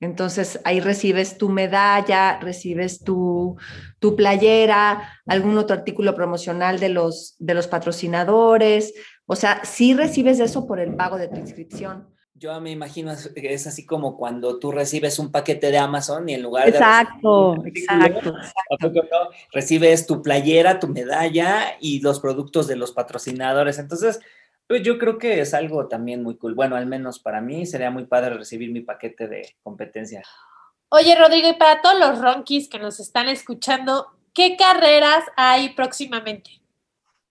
Entonces 0.00 0.60
ahí 0.64 0.80
recibes 0.80 1.36
tu 1.36 1.50
medalla, 1.50 2.40
recibes 2.40 3.04
tu, 3.04 3.56
tu, 3.98 4.16
playera, 4.16 5.20
algún 5.26 5.58
otro 5.58 5.76
artículo 5.76 6.14
promocional 6.14 6.80
de 6.80 6.88
los, 6.88 7.36
de 7.38 7.54
los 7.54 7.66
patrocinadores. 7.66 8.94
O 9.26 9.36
sea, 9.36 9.62
sí 9.64 9.94
recibes 9.94 10.40
eso 10.40 10.66
por 10.66 10.80
el 10.80 10.96
pago 10.96 11.18
de 11.18 11.28
tu 11.28 11.36
inscripción. 11.36 12.08
Yo 12.34 12.58
me 12.58 12.70
imagino 12.70 13.12
que 13.34 13.52
es 13.52 13.66
así 13.66 13.84
como 13.84 14.16
cuando 14.16 14.58
tú 14.58 14.72
recibes 14.72 15.18
un 15.18 15.30
paquete 15.30 15.70
de 15.70 15.76
Amazon 15.76 16.26
y 16.26 16.32
en 16.32 16.42
lugar 16.42 16.64
de... 16.64 16.70
Exacto, 16.70 17.62
exacto. 17.66 18.34
Recibes 19.52 20.06
tu 20.06 20.22
playera, 20.22 20.80
tu 20.80 20.88
medalla 20.88 21.76
y 21.78 22.00
los 22.00 22.18
productos 22.18 22.66
de 22.66 22.76
los 22.76 22.92
patrocinadores. 22.92 23.78
Entonces, 23.78 24.20
pues 24.70 24.84
yo 24.84 24.98
creo 24.98 25.18
que 25.18 25.40
es 25.40 25.52
algo 25.52 25.88
también 25.88 26.22
muy 26.22 26.36
cool. 26.36 26.54
Bueno, 26.54 26.76
al 26.76 26.86
menos 26.86 27.18
para 27.18 27.40
mí 27.40 27.66
sería 27.66 27.90
muy 27.90 28.06
padre 28.06 28.36
recibir 28.36 28.70
mi 28.70 28.82
paquete 28.82 29.26
de 29.26 29.56
competencia. 29.64 30.22
Oye, 30.90 31.16
Rodrigo, 31.18 31.48
y 31.48 31.54
para 31.54 31.82
todos 31.82 31.98
los 31.98 32.20
ronquis 32.20 32.68
que 32.68 32.78
nos 32.78 33.00
están 33.00 33.28
escuchando, 33.28 34.06
¿qué 34.32 34.56
carreras 34.56 35.24
hay 35.36 35.70
próximamente? 35.70 36.62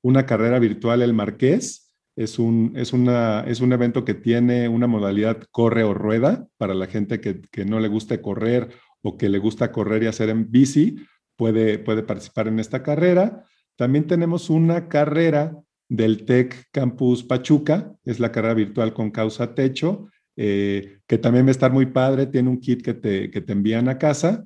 Una 0.02 0.25
carrera 0.25 0.60
virtual 0.60 1.02
El 1.02 1.13
Marqués. 1.13 1.93
Es 2.17 2.39
un, 2.39 2.73
es, 2.75 2.91
una, 2.91 3.45
es 3.47 3.62
un 3.62 3.71
evento 3.71 4.04
que 4.04 4.15
tiene 4.15 4.67
una 4.67 4.88
modalidad 4.88 5.41
corre 5.49 5.86
o 5.86 5.93
rueda 5.93 6.45
para 6.58 6.73
la 6.73 6.88
gente 6.88 7.21
que, 7.21 7.39
que 7.49 7.63
no 7.63 7.80
le 7.80 7.88
guste 7.88 8.21
correr 8.21 8.67
o 9.02 9.15
que 9.15 9.30
le 9.30 9.38
gusta 9.38 9.71
correr 9.71 10.04
y 10.04 10.08
hacer 10.08 10.28
en 10.28 10.52
bici, 10.52 10.97
puede, 11.38 11.80
puede 11.80 12.04
participar 12.04 12.49
en 12.49 12.60
esta 12.60 12.84
carrera. 12.84 13.45
También 13.78 14.08
tenemos 14.08 14.49
una 14.49 14.89
carrera 14.89 15.56
del 15.89 16.25
TEC 16.25 16.67
Campus 16.71 17.23
Pachuca, 17.23 17.93
es 18.06 18.19
la 18.19 18.32
carrera 18.32 18.54
virtual 18.54 18.93
con 18.93 19.12
causa 19.12 19.56
techo, 19.56 20.08
eh, 20.38 20.99
que 21.08 21.17
también 21.17 21.45
va 21.45 21.49
a 21.49 21.52
estar 21.52 21.71
muy 21.73 21.88
padre, 21.88 22.28
tiene 22.28 22.49
un 22.49 22.60
kit 22.60 22.82
que 22.82 22.93
te, 22.93 23.30
que 23.32 23.41
te 23.41 23.52
envían 23.52 23.89
a 23.89 23.97
casa. 23.97 24.45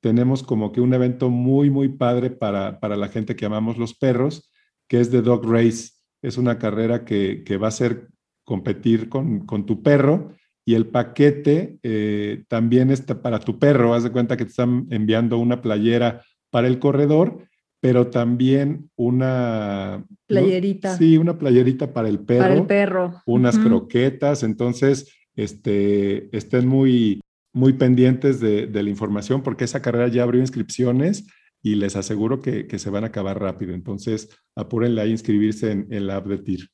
Tenemos 0.00 0.42
como 0.42 0.70
que 0.70 0.80
un 0.80 0.94
evento 0.94 1.30
muy, 1.30 1.70
muy 1.70 1.88
padre 1.88 2.30
para, 2.30 2.78
para 2.78 2.96
la 2.96 3.08
gente 3.08 3.34
que 3.34 3.46
amamos 3.46 3.78
los 3.78 3.94
perros, 3.94 4.52
que 4.86 5.00
es 5.00 5.10
The 5.10 5.22
Dog 5.22 5.44
Race. 5.44 5.90
Es 6.22 6.36
una 6.36 6.58
carrera 6.58 7.04
que, 7.04 7.42
que 7.44 7.56
va 7.56 7.68
a 7.68 7.72
ser 7.72 8.08
competir 8.44 9.08
con, 9.08 9.46
con 9.46 9.64
tu 9.66 9.82
perro 9.82 10.34
y 10.64 10.74
el 10.74 10.86
paquete 10.86 11.78
eh, 11.82 12.44
también 12.48 12.90
está 12.90 13.20
para 13.20 13.40
tu 13.40 13.58
perro. 13.58 13.94
Haz 13.94 14.04
de 14.04 14.12
cuenta 14.12 14.36
que 14.36 14.44
te 14.44 14.50
están 14.50 14.86
enviando 14.90 15.38
una 15.38 15.62
playera 15.62 16.22
para 16.50 16.68
el 16.68 16.78
corredor 16.78 17.48
pero 17.82 18.06
también 18.06 18.88
una 18.94 20.06
playerita. 20.28 20.96
Sí, 20.96 21.16
una 21.16 21.36
playerita 21.36 21.92
para 21.92 22.08
el 22.08 22.20
perro. 22.20 22.42
Para 22.42 22.54
el 22.54 22.64
perro. 22.64 23.22
Unas 23.26 23.58
croquetas. 23.58 24.44
Entonces, 24.44 25.12
este, 25.34 26.34
estén 26.34 26.68
muy, 26.68 27.20
muy 27.52 27.72
pendientes 27.72 28.38
de, 28.38 28.68
la 28.72 28.88
información 28.88 29.42
porque 29.42 29.64
esa 29.64 29.82
carrera 29.82 30.06
ya 30.06 30.22
abrió 30.22 30.40
inscripciones 30.40 31.26
y 31.60 31.74
les 31.74 31.96
aseguro 31.96 32.40
que, 32.40 32.68
se 32.78 32.90
van 32.90 33.02
a 33.02 33.08
acabar 33.08 33.40
rápido. 33.40 33.74
Entonces, 33.74 34.28
apúrenle 34.54 35.00
a 35.00 35.06
inscribirse 35.06 35.72
en, 35.72 36.06
la 36.06 36.18
app 36.18 36.26
de 36.28 36.38
TIR. 36.38 36.68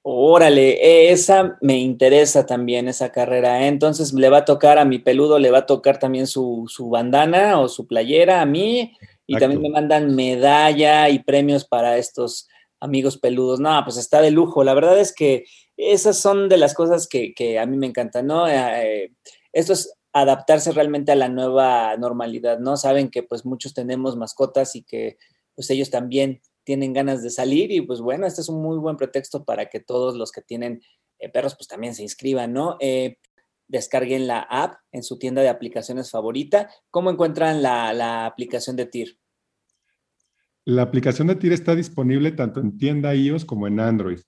Órale, 0.00 1.12
esa 1.12 1.58
me 1.60 1.78
interesa 1.78 2.46
también, 2.46 2.88
esa 2.88 3.12
carrera. 3.12 3.62
¿eh? 3.62 3.68
Entonces, 3.68 4.14
le 4.14 4.30
va 4.30 4.38
a 4.38 4.44
tocar 4.46 4.78
a 4.78 4.86
mi 4.86 5.00
peludo, 5.00 5.38
le 5.38 5.50
va 5.50 5.58
a 5.58 5.66
tocar 5.66 5.98
también 5.98 6.26
su, 6.26 6.64
su 6.66 6.88
bandana 6.88 7.60
o 7.60 7.68
su 7.68 7.86
playera 7.86 8.40
a 8.40 8.46
mí 8.46 8.92
y 9.26 9.38
también 9.38 9.62
me 9.62 9.70
mandan 9.70 10.14
medalla 10.14 11.08
y 11.08 11.22
premios 11.22 11.64
para 11.64 11.96
estos 11.96 12.48
amigos 12.80 13.18
peludos. 13.18 13.60
No, 13.60 13.80
pues 13.84 13.96
está 13.96 14.20
de 14.20 14.30
lujo. 14.30 14.64
La 14.64 14.74
verdad 14.74 14.98
es 14.98 15.14
que 15.14 15.44
esas 15.76 16.18
son 16.18 16.48
de 16.48 16.58
las 16.58 16.74
cosas 16.74 17.08
que, 17.08 17.58
a 17.58 17.66
mí 17.66 17.76
me 17.76 17.86
encantan, 17.86 18.26
¿no? 18.26 18.46
Eh, 18.48 19.12
esto 19.52 19.72
es 19.72 19.94
adaptarse 20.12 20.70
realmente 20.72 21.10
a 21.12 21.16
la 21.16 21.28
nueva 21.28 21.96
normalidad, 21.96 22.58
¿no? 22.58 22.76
Saben 22.76 23.10
que 23.10 23.22
pues 23.22 23.44
muchos 23.44 23.74
tenemos 23.74 24.16
mascotas 24.16 24.76
y 24.76 24.82
que 24.84 25.16
pues 25.54 25.70
ellos 25.70 25.90
también 25.90 26.40
tienen 26.62 26.92
ganas 26.92 27.22
de 27.22 27.30
salir 27.30 27.72
y 27.72 27.80
pues 27.80 28.00
bueno, 28.00 28.26
este 28.26 28.40
es 28.40 28.48
un 28.48 28.62
muy 28.62 28.78
buen 28.78 28.96
pretexto 28.96 29.44
para 29.44 29.68
que 29.68 29.80
todos 29.80 30.16
los 30.16 30.32
que 30.32 30.40
tienen 30.40 30.82
eh, 31.18 31.28
perros 31.28 31.56
pues 31.56 31.68
también 31.68 31.94
se 31.94 32.02
inscriban, 32.02 32.52
¿no? 32.52 32.76
Eh, 32.80 33.18
descarguen 33.68 34.26
la 34.26 34.40
app 34.40 34.74
en 34.92 35.02
su 35.02 35.18
tienda 35.18 35.42
de 35.42 35.48
aplicaciones 35.48 36.10
favorita. 36.10 36.70
¿Cómo 36.90 37.10
encuentran 37.10 37.62
la, 37.62 38.26
aplicación 38.26 38.76
de 38.76 38.86
TIR? 38.86 39.18
La 40.64 40.82
aplicación 40.82 41.28
de 41.28 41.36
TIR 41.36 41.52
está 41.52 41.74
disponible 41.74 42.32
tanto 42.32 42.60
en 42.60 42.76
tienda 42.78 43.14
iOS 43.14 43.44
como 43.44 43.66
en 43.66 43.80
Android. 43.80 44.20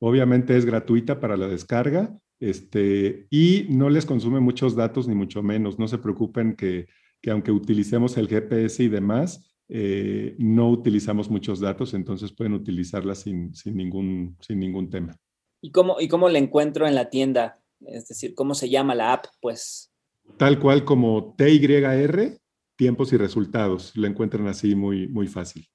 Obviamente 0.00 0.56
es 0.56 0.64
gratuita 0.64 1.20
para 1.20 1.36
la 1.36 1.48
descarga 1.48 2.18
este, 2.40 3.26
y 3.30 3.66
no 3.70 3.88
les 3.90 4.04
consume 4.04 4.40
muchos 4.40 4.74
datos 4.74 5.08
ni 5.08 5.14
mucho 5.14 5.42
menos. 5.42 5.78
No 5.78 5.88
se 5.88 5.98
preocupen 5.98 6.56
que, 6.56 6.86
aunque 7.30 7.52
utilicemos 7.52 8.16
el 8.16 8.28
GPS 8.28 8.82
y 8.82 8.88
demás, 8.88 9.50
eh, 9.68 10.34
no 10.38 10.68
utilizamos 10.68 11.30
muchos 11.30 11.60
datos, 11.60 11.94
entonces 11.94 12.32
pueden 12.32 12.52
utilizarla 12.52 13.14
sin, 13.14 13.54
sin, 13.54 13.76
ningún, 13.76 14.36
sin 14.40 14.58
ningún 14.58 14.90
tema. 14.90 15.16
¿Y 15.62 15.70
cómo, 15.70 15.98
¿Y 16.00 16.08
cómo 16.08 16.28
la 16.28 16.38
encuentro 16.38 16.86
en 16.86 16.94
la 16.94 17.08
tienda? 17.08 17.63
Es 17.86 18.08
decir, 18.08 18.34
¿cómo 18.34 18.54
se 18.54 18.68
llama 18.68 18.94
la 18.94 19.12
app? 19.12 19.26
Pues. 19.40 19.92
Tal 20.36 20.58
cual 20.58 20.84
como 20.84 21.34
TYR, 21.36 22.38
tiempos 22.76 23.12
y 23.12 23.16
resultados. 23.16 23.92
La 23.96 24.08
encuentran 24.08 24.46
así 24.48 24.74
muy, 24.74 25.08
muy 25.08 25.26
fácil. 25.26 25.68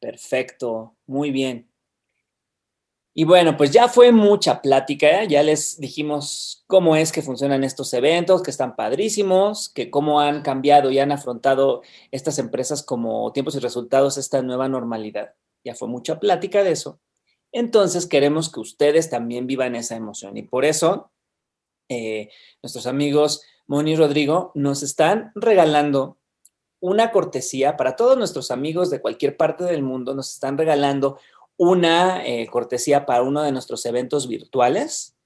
Perfecto, 0.00 0.96
muy 1.06 1.30
bien. 1.30 1.70
Y 3.18 3.24
bueno, 3.24 3.56
pues 3.56 3.70
ya 3.70 3.88
fue 3.88 4.12
mucha 4.12 4.60
plática, 4.60 5.22
¿eh? 5.22 5.26
ya 5.26 5.42
les 5.42 5.80
dijimos 5.80 6.64
cómo 6.66 6.96
es 6.96 7.12
que 7.12 7.22
funcionan 7.22 7.64
estos 7.64 7.94
eventos, 7.94 8.42
que 8.42 8.50
están 8.50 8.76
padrísimos, 8.76 9.70
que 9.70 9.90
cómo 9.90 10.20
han 10.20 10.42
cambiado 10.42 10.90
y 10.90 10.98
han 10.98 11.12
afrontado 11.12 11.80
estas 12.10 12.38
empresas 12.38 12.82
como 12.82 13.32
tiempos 13.32 13.56
y 13.56 13.60
resultados 13.60 14.18
esta 14.18 14.42
nueva 14.42 14.68
normalidad. 14.68 15.32
Ya 15.64 15.74
fue 15.74 15.88
mucha 15.88 16.20
plática 16.20 16.62
de 16.62 16.72
eso. 16.72 17.00
Entonces 17.52 18.04
queremos 18.04 18.52
que 18.52 18.60
ustedes 18.60 19.08
también 19.08 19.46
vivan 19.46 19.76
esa 19.76 19.96
emoción 19.96 20.36
y 20.36 20.42
por 20.42 20.66
eso 20.66 21.10
eh, 21.88 22.30
nuestros 22.62 22.86
amigos 22.86 23.42
Moni 23.66 23.92
y 23.92 23.96
Rodrigo 23.96 24.52
nos 24.54 24.82
están 24.82 25.32
regalando 25.34 26.18
una 26.80 27.10
cortesía 27.10 27.76
para 27.76 27.96
todos 27.96 28.16
nuestros 28.16 28.50
amigos 28.50 28.90
de 28.90 29.00
cualquier 29.00 29.36
parte 29.36 29.64
del 29.64 29.82
mundo, 29.82 30.14
nos 30.14 30.32
están 30.32 30.58
regalando 30.58 31.18
una 31.56 32.24
eh, 32.26 32.46
cortesía 32.48 33.06
para 33.06 33.22
uno 33.22 33.42
de 33.42 33.52
nuestros 33.52 33.86
eventos 33.86 34.28
virtuales 34.28 35.16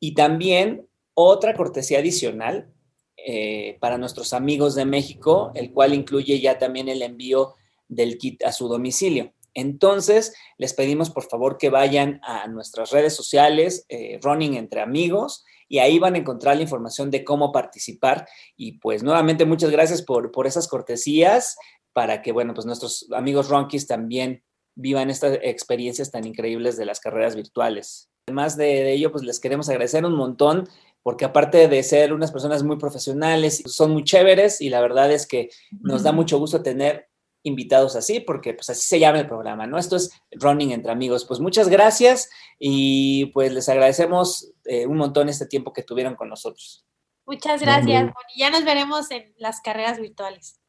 y 0.00 0.14
también 0.14 0.88
otra 1.14 1.54
cortesía 1.54 1.98
adicional 1.98 2.72
eh, 3.16 3.76
para 3.80 3.98
nuestros 3.98 4.32
amigos 4.32 4.74
de 4.74 4.86
México, 4.86 5.52
el 5.54 5.72
cual 5.72 5.94
incluye 5.94 6.40
ya 6.40 6.58
también 6.58 6.88
el 6.88 7.02
envío 7.02 7.54
del 7.88 8.18
kit 8.18 8.42
a 8.44 8.52
su 8.52 8.68
domicilio. 8.68 9.32
Entonces, 9.52 10.34
les 10.58 10.74
pedimos 10.74 11.10
por 11.10 11.24
favor 11.24 11.58
que 11.58 11.70
vayan 11.70 12.20
a 12.24 12.48
nuestras 12.48 12.90
redes 12.90 13.14
sociales, 13.14 13.86
Running 14.20 14.54
Entre 14.54 14.80
Amigos, 14.80 15.44
y 15.68 15.78
ahí 15.78 15.98
van 15.98 16.14
a 16.14 16.18
encontrar 16.18 16.56
la 16.56 16.62
información 16.62 17.10
de 17.10 17.24
cómo 17.24 17.52
participar. 17.52 18.26
Y 18.56 18.78
pues 18.78 19.02
nuevamente 19.02 19.44
muchas 19.44 19.70
gracias 19.70 20.02
por, 20.02 20.30
por 20.30 20.46
esas 20.46 20.68
cortesías 20.68 21.56
para 21.92 22.22
que, 22.22 22.32
bueno, 22.32 22.54
pues 22.54 22.66
nuestros 22.66 23.06
amigos 23.12 23.48
Ronkies 23.48 23.86
también 23.86 24.42
vivan 24.74 25.10
estas 25.10 25.38
experiencias 25.42 26.10
tan 26.10 26.26
increíbles 26.26 26.76
de 26.76 26.84
las 26.84 27.00
carreras 27.00 27.36
virtuales. 27.36 28.10
Además 28.26 28.56
de, 28.56 28.92
ello, 28.92 29.12
pues 29.12 29.22
les 29.22 29.40
queremos 29.40 29.68
agradecer 29.68 30.04
un 30.04 30.16
montón 30.16 30.68
porque 31.02 31.26
aparte 31.26 31.68
de 31.68 31.82
ser 31.82 32.14
unas 32.14 32.32
personas 32.32 32.62
muy 32.62 32.76
profesionales, 32.76 33.62
son 33.66 33.92
muy 33.92 34.04
chéveres 34.04 34.62
y 34.62 34.70
la 34.70 34.80
verdad 34.80 35.12
es 35.12 35.26
que 35.26 35.50
nos 35.82 36.02
da 36.02 36.12
mucho 36.12 36.38
gusto 36.38 36.62
tener 36.62 37.08
invitados 37.44 37.94
así, 37.94 38.20
porque 38.20 38.54
pues 38.54 38.68
así 38.70 38.86
se 38.86 38.98
llama 38.98 39.20
el 39.20 39.28
programa, 39.28 39.66
¿no? 39.66 39.78
Esto 39.78 39.96
es 39.96 40.10
Running 40.32 40.72
entre 40.72 40.90
amigos. 40.90 41.24
Pues 41.24 41.38
muchas 41.38 41.68
gracias 41.68 42.28
y 42.58 43.26
pues 43.26 43.52
les 43.52 43.68
agradecemos 43.68 44.50
eh, 44.64 44.86
un 44.86 44.96
montón 44.96 45.28
este 45.28 45.46
tiempo 45.46 45.72
que 45.72 45.82
tuvieron 45.82 46.16
con 46.16 46.28
nosotros. 46.28 46.84
Muchas 47.26 47.60
gracias, 47.62 48.10
y 48.34 48.40
ya 48.40 48.50
nos 48.50 48.64
veremos 48.64 49.10
en 49.10 49.32
las 49.38 49.60
carreras 49.60 49.98
virtuales. 49.98 50.60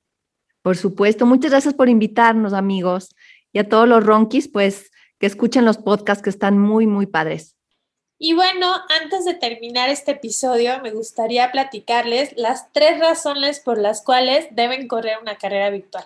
Por 0.62 0.78
supuesto, 0.78 1.26
muchas 1.26 1.52
gracias 1.52 1.74
por 1.74 1.90
invitarnos, 1.90 2.54
amigos 2.54 3.10
y 3.52 3.60
a 3.60 3.68
todos 3.68 3.88
los 3.88 4.06
ronquis, 4.06 4.48
pues 4.48 4.92
que 5.18 5.26
escuchen 5.26 5.66
los 5.66 5.78
podcasts 5.78 6.24
que 6.24 6.30
están 6.30 6.60
muy, 6.60 6.88
muy 6.88 7.06
padres. 7.06 7.56
Y 8.18 8.34
bueno, 8.34 8.74
antes 9.02 9.26
de 9.26 9.34
terminar 9.34 9.90
este 9.90 10.12
episodio, 10.12 10.82
me 10.82 10.92
gustaría 10.92 11.52
platicarles 11.52 12.34
las 12.38 12.72
tres 12.72 13.00
razones 13.00 13.60
por 13.60 13.78
las 13.78 14.02
cuales 14.02 14.48
deben 14.52 14.88
correr 14.88 15.18
una 15.22 15.38
carrera 15.38 15.70
virtual. 15.70 16.06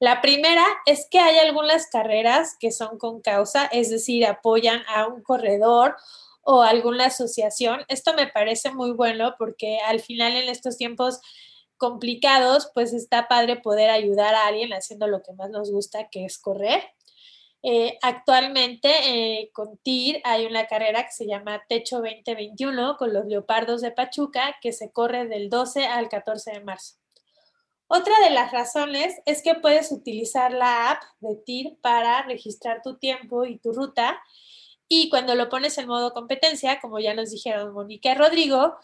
La 0.00 0.20
primera 0.20 0.64
es 0.86 1.06
que 1.10 1.18
hay 1.18 1.38
algunas 1.38 1.88
carreras 1.88 2.56
que 2.58 2.72
son 2.72 2.98
con 2.98 3.20
causa, 3.22 3.66
es 3.66 3.90
decir, 3.90 4.26
apoyan 4.26 4.82
a 4.88 5.06
un 5.06 5.22
corredor 5.22 5.96
o 6.42 6.62
alguna 6.62 7.06
asociación. 7.06 7.84
Esto 7.88 8.14
me 8.14 8.26
parece 8.26 8.72
muy 8.72 8.92
bueno 8.92 9.34
porque 9.38 9.78
al 9.86 10.00
final 10.00 10.36
en 10.36 10.48
estos 10.48 10.76
tiempos 10.76 11.20
complicados, 11.76 12.70
pues 12.74 12.92
está 12.92 13.28
padre 13.28 13.56
poder 13.56 13.90
ayudar 13.90 14.34
a 14.34 14.46
alguien 14.46 14.72
haciendo 14.72 15.06
lo 15.06 15.22
que 15.22 15.32
más 15.32 15.50
nos 15.50 15.70
gusta, 15.70 16.08
que 16.10 16.24
es 16.24 16.38
correr. 16.38 16.82
Eh, 17.62 17.98
actualmente 18.02 18.90
eh, 19.04 19.50
con 19.52 19.78
TIR 19.78 20.20
hay 20.24 20.44
una 20.44 20.66
carrera 20.66 21.04
que 21.04 21.12
se 21.12 21.26
llama 21.26 21.62
Techo 21.66 22.02
2021 22.02 22.98
con 22.98 23.14
los 23.14 23.24
Leopardos 23.24 23.80
de 23.80 23.90
Pachuca 23.90 24.56
que 24.60 24.72
se 24.72 24.92
corre 24.92 25.26
del 25.26 25.48
12 25.48 25.86
al 25.86 26.10
14 26.10 26.52
de 26.52 26.60
marzo. 26.60 26.96
Otra 27.96 28.18
de 28.24 28.30
las 28.30 28.50
razones 28.50 29.14
es 29.24 29.40
que 29.40 29.54
puedes 29.54 29.92
utilizar 29.92 30.52
la 30.52 30.90
app 30.90 31.04
de 31.20 31.36
TIR 31.36 31.78
para 31.80 32.22
registrar 32.22 32.82
tu 32.82 32.96
tiempo 32.96 33.44
y 33.44 33.58
tu 33.58 33.72
ruta 33.72 34.20
y 34.88 35.08
cuando 35.10 35.36
lo 35.36 35.48
pones 35.48 35.78
en 35.78 35.86
modo 35.86 36.12
competencia, 36.12 36.80
como 36.80 36.98
ya 36.98 37.14
nos 37.14 37.30
dijeron 37.30 37.72
Mónica 37.72 38.10
y 38.10 38.14
Rodrigo, 38.16 38.74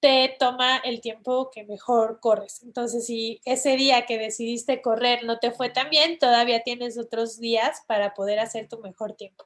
te 0.00 0.34
toma 0.38 0.78
el 0.78 1.02
tiempo 1.02 1.50
que 1.50 1.64
mejor 1.64 2.20
corres. 2.20 2.62
Entonces, 2.62 3.04
si 3.04 3.42
ese 3.44 3.76
día 3.76 4.06
que 4.06 4.16
decidiste 4.16 4.80
correr 4.80 5.24
no 5.24 5.38
te 5.40 5.50
fue 5.50 5.68
tan 5.68 5.90
bien, 5.90 6.18
todavía 6.18 6.62
tienes 6.62 6.96
otros 6.96 7.38
días 7.38 7.82
para 7.86 8.14
poder 8.14 8.38
hacer 8.38 8.66
tu 8.66 8.78
mejor 8.78 9.12
tiempo. 9.12 9.44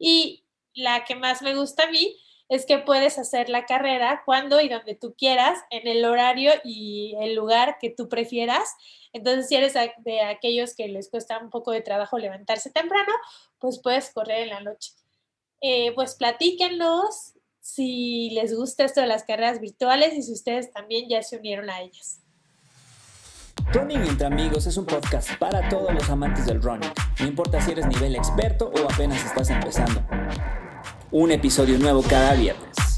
Y 0.00 0.42
la 0.74 1.04
que 1.04 1.14
más 1.14 1.42
me 1.42 1.54
gusta 1.54 1.84
a 1.84 1.90
mí 1.92 2.18
es 2.48 2.66
que 2.66 2.78
puedes 2.78 3.18
hacer 3.18 3.48
la 3.48 3.66
carrera 3.66 4.22
cuando 4.24 4.60
y 4.60 4.68
donde 4.68 4.94
tú 4.94 5.14
quieras, 5.16 5.58
en 5.70 5.86
el 5.88 6.04
horario 6.04 6.52
y 6.64 7.16
el 7.20 7.34
lugar 7.34 7.78
que 7.80 7.90
tú 7.90 8.08
prefieras. 8.08 8.68
Entonces, 9.12 9.48
si 9.48 9.56
eres 9.56 9.74
de 9.98 10.20
aquellos 10.22 10.74
que 10.74 10.88
les 10.88 11.08
cuesta 11.08 11.38
un 11.38 11.50
poco 11.50 11.70
de 11.70 11.80
trabajo 11.80 12.18
levantarse 12.18 12.70
temprano, 12.70 13.12
pues 13.58 13.80
puedes 13.80 14.10
correr 14.10 14.42
en 14.42 14.48
la 14.50 14.60
noche. 14.60 14.92
Eh, 15.60 15.92
pues 15.94 16.16
platíquenos 16.16 17.34
si 17.60 18.30
les 18.30 18.54
gusta 18.54 18.84
esto 18.84 19.00
de 19.00 19.06
las 19.06 19.22
carreras 19.22 19.60
virtuales 19.60 20.14
y 20.14 20.22
si 20.22 20.32
ustedes 20.32 20.72
también 20.72 21.08
ya 21.08 21.22
se 21.22 21.36
unieron 21.36 21.70
a 21.70 21.80
ellas. 21.80 22.20
Running 23.72 24.02
entre 24.02 24.26
amigos 24.26 24.66
es 24.66 24.76
un 24.76 24.84
podcast 24.84 25.38
para 25.38 25.68
todos 25.68 25.94
los 25.94 26.10
amantes 26.10 26.46
del 26.46 26.60
running, 26.60 26.90
no 27.20 27.26
importa 27.26 27.60
si 27.60 27.70
eres 27.70 27.86
nivel 27.86 28.16
experto 28.16 28.70
o 28.74 28.92
apenas 28.92 29.24
estás 29.24 29.48
empezando. 29.50 30.04
Un 31.14 31.30
episodio 31.30 31.78
nuevo 31.78 32.00
cada 32.00 32.32
viernes. 32.32 32.91